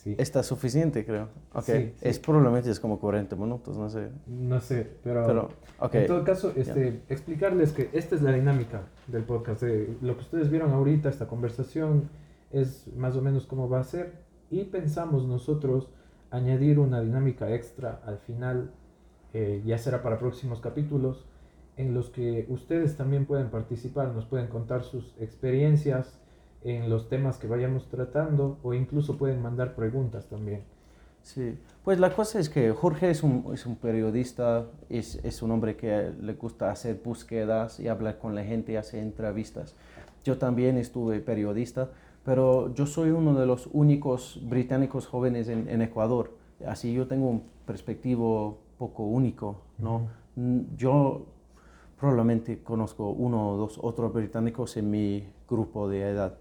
Sí. 0.04 0.16
Está 0.18 0.44
suficiente, 0.44 1.06
creo. 1.06 1.28
Ok. 1.54 1.64
Sí, 1.64 1.74
sí. 1.74 1.94
Es 2.02 2.20
probablemente 2.20 2.72
es 2.72 2.80
como 2.80 3.00
40 3.00 3.36
minutos, 3.36 3.78
no 3.78 3.90
sé. 3.90 4.08
No 4.28 4.62
sé, 4.62 4.90
pero, 5.04 5.28
Pero, 5.28 5.50
en 5.92 6.08
todo 6.08 6.24
caso, 6.24 6.54
este, 6.56 7.02
explicarles 7.10 7.74
que 7.74 7.90
esta 7.92 8.16
es 8.16 8.22
la 8.22 8.32
dinámica 8.32 8.84
del 9.08 9.24
podcast. 9.24 9.62
de 9.64 9.98
lo 10.02 10.16
que 10.16 10.22
ustedes 10.22 10.50
vieron 10.50 10.72
ahorita, 10.72 11.10
esta 11.10 11.28
conversación, 11.28 12.10
es 12.52 12.88
más 12.96 13.18
o 13.18 13.22
menos 13.22 13.46
cómo 13.46 13.68
va 13.68 13.82
a 13.82 13.84
ser. 13.84 14.14
Y 14.50 14.64
pensamos 14.66 15.26
nosotros 15.26 15.90
añadir 16.32 16.80
una 16.80 17.02
dinámica 17.02 17.54
extra 17.54 18.02
al 18.06 18.20
final, 18.20 18.72
eh, 19.34 19.62
ya 19.66 19.78
será 19.78 20.02
para 20.02 20.18
próximos 20.18 20.62
capítulos, 20.62 21.26
en 21.76 21.94
los 21.94 22.10
que 22.10 22.46
ustedes 22.48 22.96
también 22.96 23.26
pueden 23.26 23.50
participar, 23.50 24.14
nos 24.14 24.26
pueden 24.26 24.48
contar 24.48 24.84
sus 24.84 25.14
experiencias 25.20 26.20
en 26.64 26.90
los 26.90 27.10
temas 27.10 27.38
que 27.38 27.48
vayamos 27.48 27.90
tratando 27.90 28.60
o 28.64 28.74
incluso 28.74 29.18
pueden 29.18 29.42
mandar 29.42 29.76
preguntas 29.76 30.28
también. 30.28 30.64
Sí, 31.22 31.60
pues 31.84 32.00
la 32.00 32.14
cosa 32.16 32.40
es 32.40 32.50
que 32.50 32.72
Jorge 32.72 33.12
es 33.12 33.24
un, 33.24 33.52
es 33.54 33.66
un 33.66 33.76
periodista, 33.76 34.68
es, 34.90 35.16
es 35.24 35.42
un 35.42 35.52
hombre 35.52 35.76
que 35.76 36.12
le 36.22 36.34
gusta 36.34 36.72
hacer 36.72 37.02
búsquedas 37.04 37.80
y 37.80 37.88
hablar 37.88 38.18
con 38.18 38.36
la 38.36 38.44
gente 38.44 38.72
y 38.72 38.76
hacer 38.78 39.02
entrevistas. 39.02 39.76
Yo 40.24 40.38
también 40.38 40.78
estuve 40.78 41.20
periodista, 41.20 41.92
pero 42.24 42.74
yo 42.74 42.86
soy 42.86 43.12
uno 43.12 43.40
de 43.40 43.46
los 43.46 43.70
únicos 43.74 44.40
británicos 44.44 45.08
jóvenes 45.08 45.50
en, 45.50 45.68
en 45.70 45.82
Ecuador. 45.82 46.32
Así 46.66 46.94
yo 46.94 47.08
tengo 47.08 47.30
un 47.30 47.44
perspectivo 47.66 48.60
poco 48.78 49.04
único, 49.04 49.62
¿no? 49.78 50.10
Mm, 50.36 50.76
Yo 50.78 51.26
probablemente 52.00 52.64
conozco 52.64 53.10
uno 53.10 53.52
o 53.52 53.58
dos 53.58 53.80
otros 53.82 54.14
británicos 54.14 54.78
en 54.78 54.90
mi 54.90 55.28
grupo 55.48 55.90
de 55.90 56.10
edad. 56.10 56.38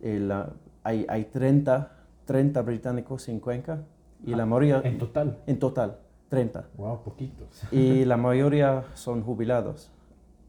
El, 0.00 0.30
ah, 0.30 0.52
hay, 0.82 1.06
hay 1.08 1.24
30, 1.24 1.90
30 2.24 2.62
británicos 2.62 3.28
en 3.28 3.40
Cuenca 3.40 3.80
y 4.24 4.34
la 4.34 4.46
mayoría, 4.46 4.80
En 4.84 4.98
total. 4.98 5.38
en 5.46 5.58
total, 5.58 5.98
30. 6.28 6.68
Wow, 6.76 7.02
poquitos. 7.02 7.62
Y 7.72 8.04
la 8.06 8.16
mayoría 8.16 8.84
son 8.94 9.22
jubilados. 9.22 9.90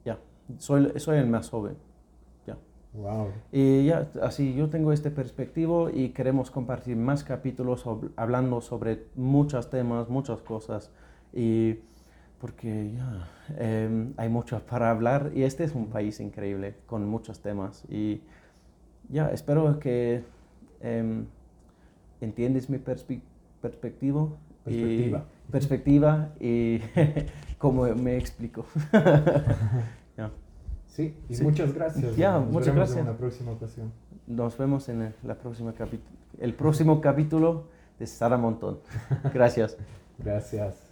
Ya, 0.06 0.20
soy, 0.58 0.92
soy 0.98 1.18
el 1.18 1.28
más 1.28 1.50
joven. 1.50 1.76
Ya. 2.46 2.58
Wow. 2.94 3.28
Y 3.52 3.86
ya, 3.86 4.10
así 4.22 4.56
yo 4.56 4.70
tengo 4.70 4.94
este 4.94 5.12
perspectivo 5.12 5.90
y 5.90 6.10
queremos 6.10 6.50
compartir 6.52 6.96
más 6.96 7.24
capítulos 7.24 7.86
hablando 8.16 8.62
sobre 8.62 9.06
muchos 9.16 9.70
temas, 9.70 10.10
muchas 10.10 10.42
cosas. 10.42 10.92
Y 11.34 11.80
porque 12.40 12.94
ya, 12.94 13.30
em, 13.58 14.14
hay 14.18 14.30
mucho 14.30 14.60
para 14.66 14.90
hablar 14.92 15.32
y 15.34 15.44
este 15.44 15.64
es 15.64 15.74
un 15.74 15.88
país 15.88 16.20
increíble 16.20 16.76
con 16.86 17.08
muchos 17.08 17.42
temas. 17.42 17.84
Y 17.90 18.22
ya, 19.10 19.30
espero 19.32 19.80
que 19.80 20.24
em, 20.82 21.26
entiendes 22.22 22.70
mi 22.70 22.78
perspe- 22.78 23.22
perspectivo 23.62 24.38
y- 24.66 24.70
Perspectiva. 24.82 25.26
perspectiva 25.52 26.30
y 26.40 26.80
cómo 27.58 27.84
me 27.96 28.18
explico. 28.18 28.66
Ya. 30.18 30.32
Sí, 30.88 31.16
y 31.30 31.36
Sí. 31.36 31.44
muchas 31.44 31.74
gracias. 31.74 32.16
Ya, 32.16 32.40
Nos 32.40 32.50
muchas 32.52 32.74
gracias. 32.76 32.98
En 32.98 33.04
una 33.04 33.18
próxima 33.18 33.52
ocasión. 33.52 33.92
Nos 34.26 34.58
vemos 34.58 34.90
en 34.90 35.02
el, 35.04 35.14
la 35.24 35.36
próxima 35.36 35.74
el 36.40 36.54
próximo 36.56 37.02
capítulo 37.02 37.66
de 38.00 38.08
Sara 38.08 38.38
Montón. 38.38 38.80
Gracias. 39.34 39.78
Gracias. 40.18 40.87